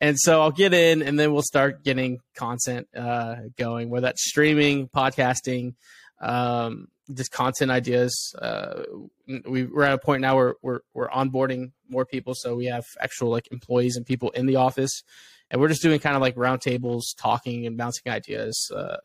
[0.00, 4.28] And so I'll get in and then we'll start getting content uh, going, whether that's
[4.28, 5.74] streaming, podcasting,
[6.20, 8.34] um, just content ideas.
[8.40, 8.82] Uh,
[9.46, 12.34] we, are at a point now where we're, we're onboarding more people.
[12.34, 15.02] So we have actual like employees and people in the office
[15.50, 18.70] and we're just doing kind of like roundtables, talking and bouncing ideas.
[18.74, 18.96] Uh,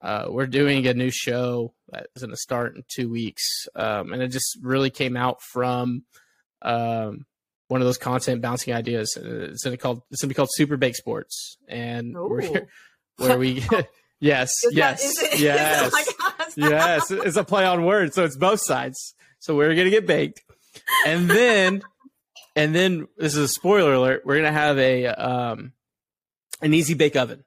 [0.00, 3.66] uh, we're doing a new show that is going to start in two weeks.
[3.74, 6.04] Um, and it just really came out from,
[6.62, 7.26] um,
[7.68, 9.16] one of those content bouncing ideas.
[9.16, 11.56] It's going to called, it's to be called super bake sports.
[11.68, 12.66] And we're,
[13.16, 13.64] where we,
[14.18, 15.92] Yes, yes, it, yes,
[16.70, 17.10] yes.
[17.10, 19.14] It's a play on words, so it's both sides.
[19.38, 20.42] So we're gonna get baked,
[21.06, 21.82] and then,
[22.54, 24.22] and then this is a spoiler alert.
[24.24, 25.72] We're gonna have a um,
[26.62, 27.44] an easy bake oven,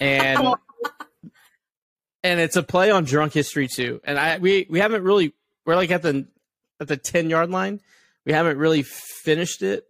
[0.00, 0.54] and
[2.22, 4.00] and it's a play on drunk history too.
[4.04, 5.34] And I we we haven't really
[5.66, 6.26] we're like at the
[6.80, 7.80] at the ten yard line.
[8.24, 9.84] We haven't really finished it,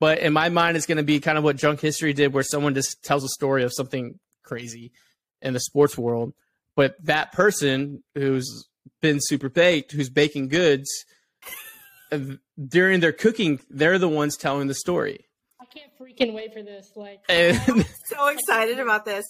[0.00, 2.42] but in my mind, it's going to be kind of what drunk history did, where
[2.42, 4.92] someone just tells a story of something crazy
[5.40, 6.34] in the sports world.
[6.76, 8.68] But that person who's
[9.00, 10.88] been super baked, who's baking goods,
[12.68, 15.26] during their cooking, they're the ones telling the story.
[15.60, 16.92] I can't freaking wait for this.
[16.94, 19.24] Like, and, I'm so excited about this.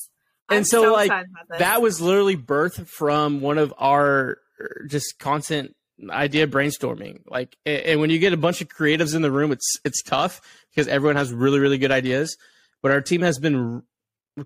[0.49, 1.12] I'm and so, so like,
[1.59, 5.74] that was literally birthed from one of our er, just content
[6.11, 7.20] idea brainstorming.
[7.26, 10.40] Like, and when you get a bunch of creatives in the room, it's it's tough
[10.70, 12.36] because everyone has really really good ideas.
[12.82, 13.82] But our team has been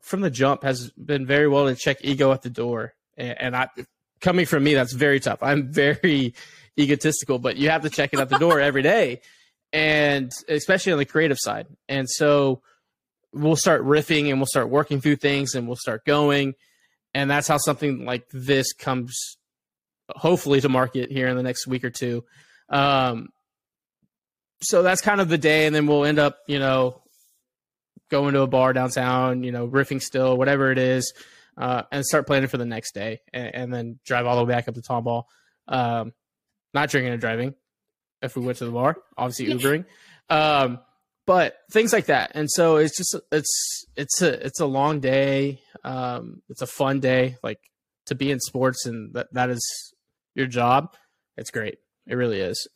[0.02, 2.94] from the jump has been very well to check ego at the door.
[3.16, 3.68] And, and I,
[4.20, 5.42] coming from me, that's very tough.
[5.42, 6.34] I'm very
[6.78, 9.20] egotistical, but you have to check it at the door every day,
[9.72, 11.66] and especially on the creative side.
[11.88, 12.62] And so
[13.32, 16.54] we'll start riffing and we'll start working through things and we'll start going.
[17.14, 19.36] And that's how something like this comes
[20.08, 22.24] hopefully to market here in the next week or two.
[22.68, 23.28] Um,
[24.62, 25.66] so that's kind of the day.
[25.66, 27.02] And then we'll end up, you know,
[28.10, 31.12] going to a bar downtown, you know, riffing still, whatever it is,
[31.56, 34.54] uh, and start planning for the next day and, and, then drive all the way
[34.54, 35.24] back up to Tomball.
[35.68, 36.12] Um,
[36.74, 37.54] not drinking and driving
[38.22, 39.84] if we went to the bar, obviously Ubering.
[40.28, 40.80] Um,
[41.26, 42.32] but things like that.
[42.34, 45.60] And so it's just, it's, it's a, it's a long day.
[45.84, 47.60] Um, it's a fun day, like
[48.06, 49.94] to be in sports and that, that is
[50.34, 50.94] your job.
[51.36, 51.78] It's great.
[52.06, 52.66] It really is.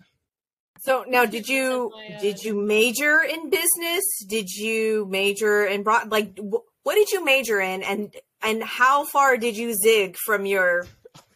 [0.84, 4.04] So now, did you did uh, you major in business?
[4.28, 6.10] Did you major in broad?
[6.10, 6.38] Like,
[6.82, 10.86] what did you major in, and and how far did you zig from your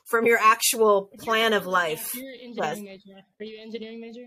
[0.05, 2.15] from your actual plan of life?
[2.15, 3.21] You're engineering major.
[3.41, 4.27] Are you engineering major?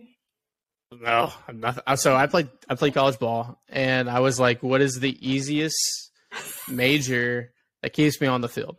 [0.92, 1.84] No, I'm not.
[1.86, 5.16] Uh, so I played I played college ball, and I was like, "What is the
[5.22, 5.78] easiest
[6.68, 7.54] major
[7.84, 8.78] that keeps me on the field?"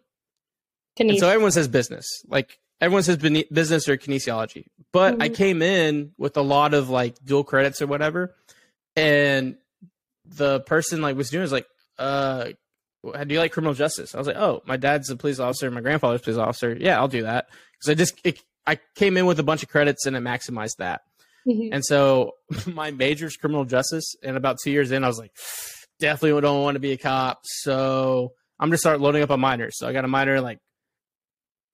[0.99, 2.05] so everyone says business.
[2.27, 5.23] Like everyone says business or kinesiology, but mm-hmm.
[5.23, 8.35] I came in with a lot of like dual credits or whatever,
[8.97, 9.57] and
[10.27, 11.67] the person like was doing was like,
[11.99, 12.49] uh,
[13.03, 14.15] do you like criminal justice?
[14.15, 16.77] I was like, oh, my dad's a police officer, my grandfather's a police officer.
[16.79, 19.69] Yeah, I'll do that because I just it, I came in with a bunch of
[19.69, 21.03] credits and it maximized that.
[21.47, 21.73] Mm-hmm.
[21.73, 22.33] And so
[22.67, 25.33] my major's criminal justice, and about two years in, I was like,
[26.01, 27.41] definitely don't want to be a cop.
[27.45, 29.79] So I'm gonna start loading up on minors.
[29.79, 30.59] So I got a minor in like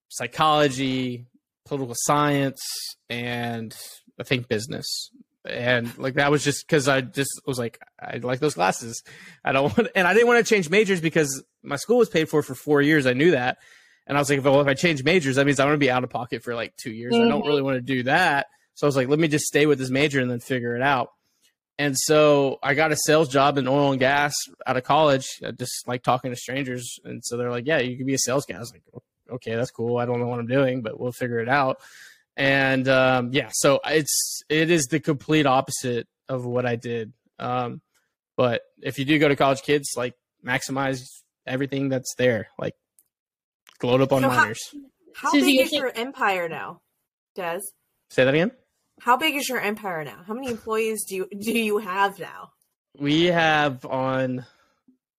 [0.09, 1.27] psychology,
[1.67, 2.61] political science,
[3.09, 3.77] and
[4.19, 5.11] I think business.
[5.49, 9.03] And like that was just because I just was like, I like those classes.
[9.45, 12.29] I don't want, and I didn't want to change majors because my school was paid
[12.29, 13.07] for for four years.
[13.07, 13.59] I knew that,
[14.07, 15.91] and I was like, well, if I change majors, that means I'm going to be
[15.91, 17.15] out of pocket for like two years.
[17.15, 17.27] Mm-hmm.
[17.27, 18.47] I don't really want to do that.
[18.75, 20.83] So I was like, let me just stay with this major and then figure it
[20.83, 21.11] out.
[21.79, 24.35] And so I got a sales job in oil and gas
[24.67, 25.27] out of college.
[25.47, 26.99] I just like talking to strangers.
[27.05, 28.57] And so they're like, yeah, you can be a sales guy.
[28.57, 28.83] I was like,
[29.31, 29.99] okay, that's cool.
[29.99, 31.79] I don't know what I'm doing, but we'll figure it out.
[32.37, 37.13] And um, yeah, so it's it is the complete opposite of what I did.
[37.39, 37.81] Um,
[38.37, 40.15] but if you do go to college, kids like
[40.45, 41.03] maximize
[41.47, 42.75] everything that's there, like
[43.83, 44.61] load up on so minors.
[45.15, 46.81] How, how big is your empire now,
[47.37, 47.63] Dez?
[48.11, 48.53] Say that again.
[49.01, 50.23] How big is your empire now?
[50.27, 52.51] How many employees do you do you have now?
[52.97, 54.45] We have on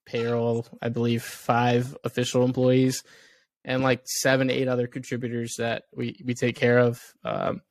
[0.05, 3.03] payroll, I believe, five official employees
[3.65, 7.01] and like seven, eight other contributors that we, we take care of.
[7.23, 7.61] Um,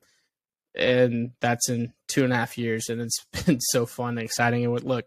[0.75, 2.89] and that's in two and a half years.
[2.89, 4.65] And it's been so fun and exciting.
[4.65, 5.05] And look,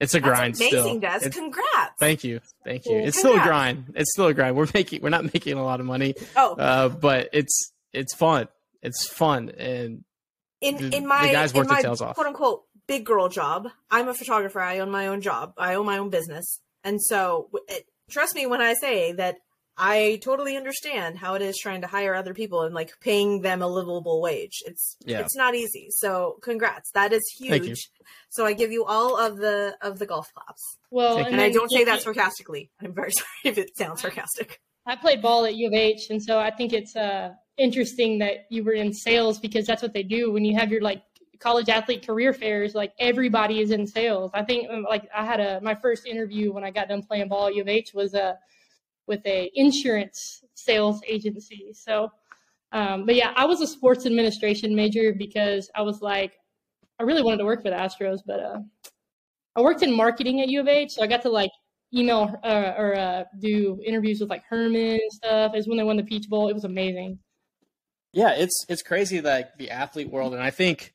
[0.00, 1.00] it's a that's grind amazing, still.
[1.00, 1.32] Dez.
[1.32, 1.94] Congrats.
[1.98, 2.40] Thank you.
[2.64, 2.98] Thank you.
[2.98, 3.18] It's Congrats.
[3.18, 3.92] still a grind.
[3.94, 4.56] It's still a grind.
[4.56, 6.14] We're making, we're not making a lot of money.
[6.36, 8.48] Oh, uh, but it's, it's fun.
[8.82, 9.50] It's fun.
[9.50, 10.04] And
[10.60, 14.14] in, the, in my, guys work in my quote unquote big girl job, I'm a
[14.14, 14.60] photographer.
[14.60, 15.52] I own my own job.
[15.56, 16.60] I own my own business.
[16.84, 19.36] And so it, trust me when I say that
[19.78, 23.60] I totally understand how it is trying to hire other people and like paying them
[23.60, 24.62] a livable wage.
[24.64, 25.20] It's yeah.
[25.20, 25.88] it's not easy.
[25.90, 26.90] So congrats.
[26.92, 27.90] That is huge.
[28.30, 30.78] So I give you all of the of the golf claps.
[30.90, 32.70] Well, and, and I don't say that sarcastically.
[32.80, 34.60] I'm very sorry if it sounds sarcastic.
[34.86, 38.46] I played ball at U of H and so I think it's uh interesting that
[38.50, 41.02] you were in sales because that's what they do when you have your like
[41.38, 45.38] college athlete career fairs like everybody is in sales i think um, like i had
[45.38, 48.14] a my first interview when i got done playing ball at u of h was
[48.14, 48.34] a uh,
[49.06, 51.72] with a insurance sales agency.
[51.72, 52.10] So,
[52.72, 56.34] um, but yeah, I was a sports administration major because I was like,
[56.98, 58.58] I really wanted to work for the Astros, but uh,
[59.54, 61.50] I worked in marketing at U of H, so I got to like
[61.94, 65.52] email uh, or uh, do interviews with like Herman and stuff.
[65.54, 66.48] Was when they won the Peach Bowl.
[66.48, 67.18] It was amazing.
[68.12, 70.94] Yeah, it's it's crazy like the athlete world, and I think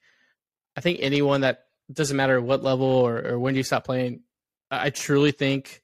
[0.75, 4.21] I think anyone that doesn't matter what level or, or when you stop playing,
[4.69, 5.81] I truly think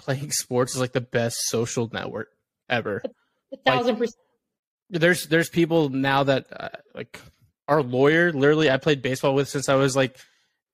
[0.00, 2.28] playing sports is like the best social network
[2.68, 3.02] ever.
[3.52, 4.16] A thousand like, percent.
[4.90, 7.20] There's there's people now that uh, like
[7.68, 8.32] our lawyer.
[8.32, 10.18] Literally, I played baseball with since I was like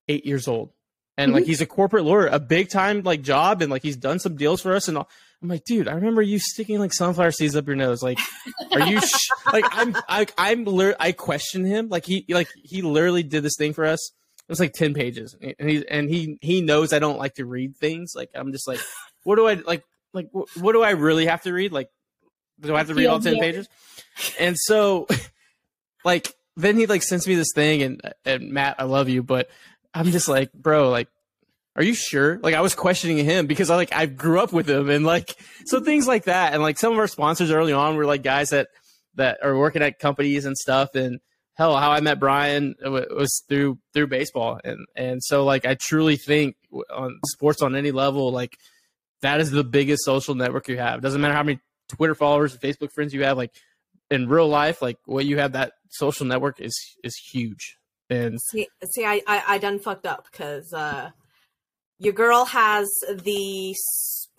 [0.08, 0.70] eight years old,
[1.16, 1.36] and mm-hmm.
[1.36, 4.36] like he's a corporate lawyer, a big time like job, and like he's done some
[4.36, 5.08] deals for us and all.
[5.42, 8.02] I'm like, dude, I remember you sticking like sunflower seeds up your nose.
[8.02, 8.18] Like,
[8.72, 9.28] are you sh-?
[9.52, 10.66] like I'm I, I'm
[10.98, 11.88] I question him.
[11.88, 14.12] Like he like he literally did this thing for us.
[14.48, 17.44] It was like ten pages, and he and he he knows I don't like to
[17.44, 18.12] read things.
[18.14, 18.80] Like I'm just like,
[19.26, 19.82] what do I like?
[20.14, 21.72] Like, what, what do I really have to read?
[21.72, 21.90] Like,
[22.60, 23.68] do I have to read all 10 pages?
[24.38, 25.08] And so,
[26.04, 29.48] like, then he like sends me this thing, and and Matt, I love you, but
[29.92, 31.08] I'm just like, bro, like,
[31.74, 32.38] are you sure?
[32.40, 35.34] Like, I was questioning him because I like I grew up with him, and like,
[35.66, 38.50] so things like that, and like some of our sponsors early on were like guys
[38.50, 38.68] that
[39.16, 41.18] that are working at companies and stuff, and
[41.54, 46.16] hell, how I met Brian was through through baseball, and and so like I truly
[46.16, 46.54] think
[46.94, 48.56] on sports on any level, like
[49.22, 51.00] that is the biggest social network you have.
[51.00, 53.52] Doesn't matter how many Twitter followers, and Facebook friends you have, like
[54.10, 57.78] in real life, like what you have that social network is is huge.
[58.08, 61.10] And see, see, I I, I done fucked up because uh,
[61.98, 63.74] your girl has the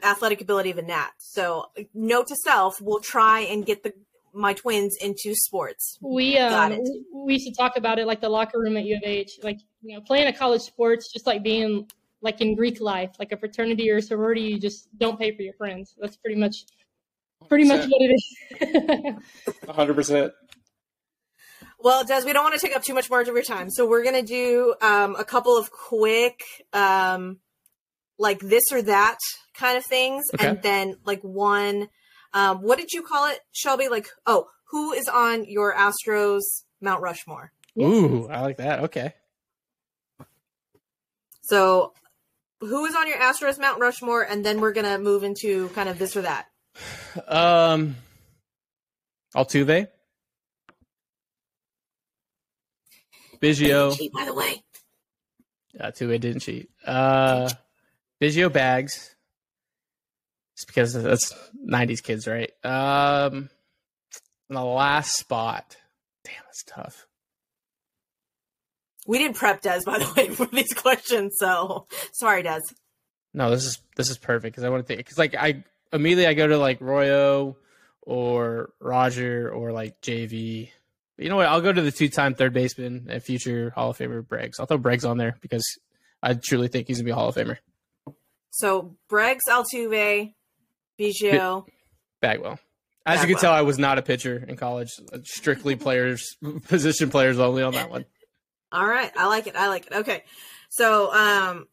[0.04, 1.12] athletic ability of a gnat.
[1.20, 3.94] So note to self: we'll try and get the
[4.34, 5.98] my twins into sports.
[6.02, 6.78] We um
[7.14, 9.60] we used to talk about it like the locker room at U of H, like
[9.82, 11.90] you know playing a college sports, just like being
[12.22, 14.42] like in Greek life, like a fraternity or a sorority.
[14.42, 15.94] You just don't pay for your friends.
[16.00, 16.66] That's pretty much
[17.48, 17.68] pretty 100%.
[17.68, 18.20] much what it
[18.60, 19.70] is.
[19.70, 20.34] Hundred percent.
[21.80, 23.88] Well, Dez, we don't want to take up too much more of your time, so
[23.88, 26.42] we're gonna do um, a couple of quick,
[26.74, 27.38] um,
[28.18, 29.18] like this or that
[29.54, 30.48] kind of things, okay.
[30.48, 31.88] and then like one.
[32.34, 33.90] Um, what did you call it, Shelby?
[33.90, 36.42] Like, oh, who is on your Astros
[36.82, 37.52] Mount Rushmore?
[37.80, 38.80] Ooh, I like that.
[38.86, 39.14] Okay.
[41.42, 41.94] So,
[42.60, 46.00] who is on your Astros Mount Rushmore, and then we're gonna move into kind of
[46.00, 46.48] this or that.
[47.28, 47.96] Um,
[49.36, 49.88] Altuve.
[53.40, 53.96] Biggio.
[53.96, 54.64] Cheat, by the way.
[55.80, 56.70] Uh, Altuve didn't cheat.
[56.86, 57.50] Uh,
[58.22, 59.16] Biggio bags.
[60.56, 61.34] It's because that's
[61.70, 62.52] '90s kids, right?
[62.66, 63.50] Um,
[64.50, 65.78] the last spot.
[66.24, 67.07] Damn, that's tough.
[69.08, 71.36] We didn't prep Dez, by the way, for these questions.
[71.40, 72.62] So sorry, Dez.
[73.34, 76.28] No, this is this is perfect because I want to think because like I immediately
[76.28, 77.56] I go to like Royo
[78.02, 80.70] or Roger or like JV.
[81.16, 81.48] But you know what?
[81.48, 84.60] I'll go to the two-time third baseman and future Hall of Famer Breggs.
[84.60, 85.64] I'll throw Breggs on there because
[86.22, 87.58] I truly think he's gonna be a Hall of Famer.
[88.52, 90.34] So Breggs, Altuve,
[91.00, 91.66] Biggio,
[92.22, 92.60] Bagwell.
[93.06, 93.28] As Bagwell.
[93.30, 94.90] you can tell, I was not a pitcher in college.
[95.24, 96.36] Strictly players,
[96.68, 98.06] position players only on that one.
[98.72, 99.56] All right, I like it.
[99.56, 99.94] I like it.
[99.94, 100.24] Okay,
[100.70, 101.68] so um,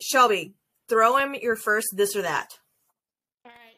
[0.00, 0.54] Shelby,
[0.88, 2.58] throw him your first this or that.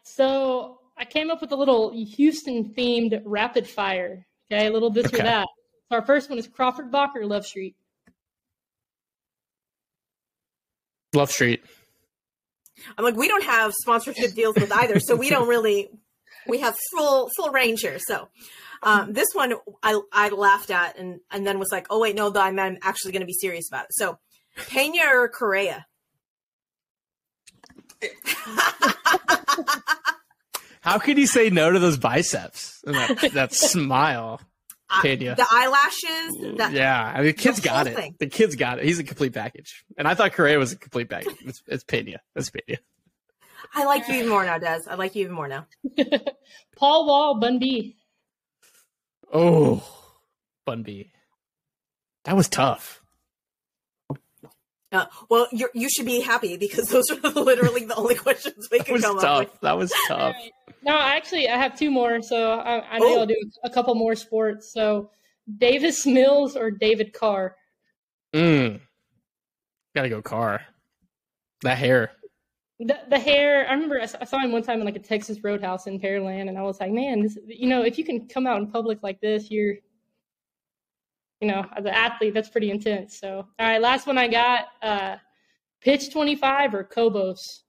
[0.03, 4.26] So I came up with a little Houston themed rapid fire.
[4.51, 5.20] Okay, a little this okay.
[5.20, 5.47] or that.
[5.88, 7.76] So our first one is Crawford Bock or Love Street.
[11.14, 11.64] Love Street.
[12.99, 15.88] I'm like, we don't have sponsorship deals with either, so we don't really.
[16.47, 17.99] We have full full range here.
[17.99, 18.28] So
[18.82, 22.32] um, this one I I laughed at and and then was like, oh wait, no,
[22.34, 23.95] I'm, I'm actually going to be serious about it.
[23.95, 24.18] So
[24.57, 25.86] Pena or Correa.
[30.80, 34.40] How could he say no to those biceps and that, that smile?
[35.03, 35.34] Pena.
[35.34, 36.57] the eyelashes.
[36.59, 37.97] That, yeah, I mean, the kid's the got it.
[37.97, 38.14] Thing.
[38.18, 38.84] The kid's got it.
[38.84, 39.84] He's a complete package.
[39.97, 41.34] And I thought Correa was a complete package.
[41.40, 42.20] It's, it's Pena.
[42.36, 42.78] It's Pena.
[43.75, 44.87] I like you even more now, Dez.
[44.89, 45.66] I like you even more now.
[46.77, 47.97] Paul Wall, Bun B.
[49.33, 49.83] Oh,
[50.64, 51.11] Bun B.
[52.25, 53.03] That was tough.
[54.93, 58.79] Uh, well, you you should be happy because those are literally the only questions we
[58.79, 59.25] could come tough.
[59.25, 59.61] up with.
[59.62, 60.37] That was tough.
[60.83, 63.20] No, actually, I have two more, so I, I know oh.
[63.20, 64.72] I'll do a couple more sports.
[64.72, 65.11] So,
[65.59, 67.57] Davis Mills or David Carr?
[68.33, 68.81] Mm.
[69.97, 70.61] Gotta go Carr.
[71.62, 72.12] That hair.
[72.81, 73.68] The, the hair.
[73.68, 76.59] I remember I saw him one time in like a Texas Roadhouse in Pearland, and
[76.59, 79.20] I was like, man, this, you know, if you can come out in public like
[79.20, 79.77] this, you're
[81.45, 83.18] you know, as an athlete, that's pretty intense.
[83.18, 85.16] So, all right, last one I got uh,
[85.83, 87.61] pitch 25 or Kobos.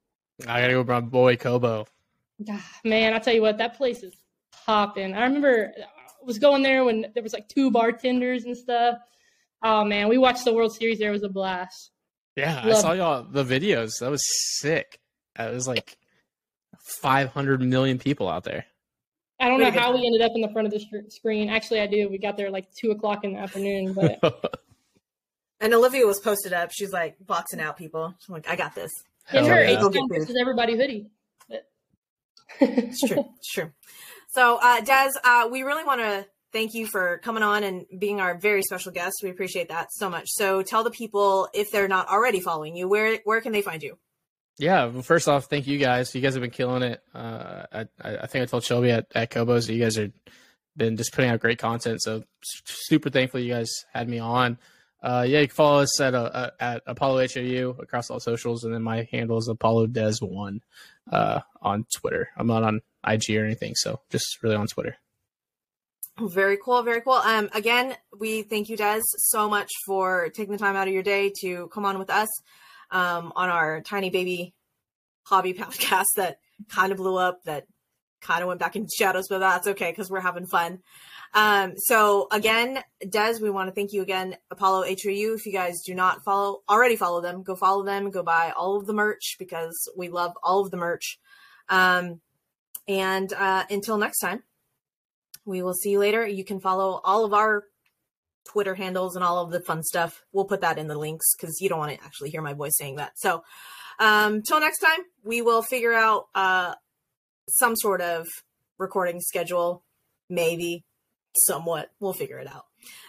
[0.48, 1.86] I got to go with my boy Cobo.
[2.50, 4.14] Ah, man, I'll tell you what, that place is
[4.66, 5.14] popping.
[5.14, 8.98] I remember I was going there when there was like two bartenders and stuff.
[9.62, 11.10] Oh, man, we watched the World Series there.
[11.10, 11.92] It was a blast.
[12.36, 14.00] Yeah, Love I saw y'all the videos.
[14.00, 14.24] That was
[14.60, 15.00] sick.
[15.40, 15.98] It was like
[17.02, 18.66] 500 million people out there.
[19.40, 21.50] I don't know how we ended up in the front of the screen.
[21.50, 22.08] Actually, I do.
[22.10, 24.20] We got there like two o'clock in the afternoon, but.
[25.60, 26.72] and Olivia was posted up.
[26.72, 28.14] She's like boxing out people.
[28.20, 28.92] She's like, I got this.
[29.34, 29.90] In her yeah.
[30.08, 31.10] versus everybody hoodie.
[32.60, 33.26] it's true.
[33.38, 33.72] It's true.
[34.30, 38.22] So, uh, Dez, uh, we really want to thank you for coming on and being
[38.22, 39.18] our very special guest.
[39.22, 40.30] We appreciate that so much.
[40.30, 43.84] So, tell the people if they're not already following you, where where can they find
[43.84, 43.98] you?
[44.58, 46.16] Yeah, well, first off, thank you guys.
[46.16, 47.02] You guys have been killing it.
[47.14, 50.14] Uh, I, I think I told Shelby at, at Kobos that you guys have
[50.78, 52.02] been just putting out great content.
[52.02, 54.58] So super thankful you guys had me on.
[55.04, 58.74] Uh, yeah, you can follow us at uh, at Apollo HOU across all socials, and
[58.74, 60.62] then my handle is Apollo Dez One
[61.12, 62.30] uh, on Twitter.
[62.38, 64.98] I'm not on IG or anything, so just really on Twitter.
[66.20, 67.14] Very cool, very cool.
[67.14, 71.04] Um, again, we thank you, Dez, so much for taking the time out of your
[71.04, 72.30] day to come on with us
[72.90, 74.54] um, on our tiny baby
[75.24, 76.40] hobby podcast that
[76.70, 77.66] kind of blew up that
[78.22, 80.80] kind of went back into shadows, but that's okay because we're having fun.
[81.34, 85.36] Um, so again, Dez, we want to thank you again, Apollo HOU.
[85.36, 88.78] If you guys do not follow, already follow them, go follow them, go buy all
[88.78, 91.20] of the merch because we love all of the merch.
[91.68, 92.22] Um,
[92.88, 94.44] and uh, until next time,
[95.46, 96.26] we will see you later.
[96.26, 97.64] You can follow all of our
[98.46, 100.24] Twitter handles and all of the fun stuff.
[100.32, 102.78] We'll put that in the links because you don't want to actually hear my voice
[102.78, 103.14] saying that.
[103.18, 103.44] So,
[104.00, 106.76] um, till next time, we will figure out uh,
[107.50, 108.28] some sort of
[108.78, 109.84] recording schedule,
[110.30, 110.84] maybe
[111.36, 111.90] somewhat.
[112.00, 112.66] We'll figure it out.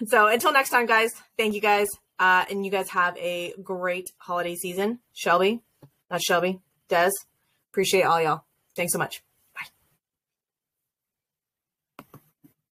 [0.07, 1.89] So, until next time, guys, thank you guys.
[2.19, 5.01] Uh, and you guys have a great holiday season.
[5.13, 5.61] Shelby,
[6.11, 7.11] not Shelby, Dez,
[7.73, 8.45] appreciate all y'all.
[8.75, 9.26] Thanks so much.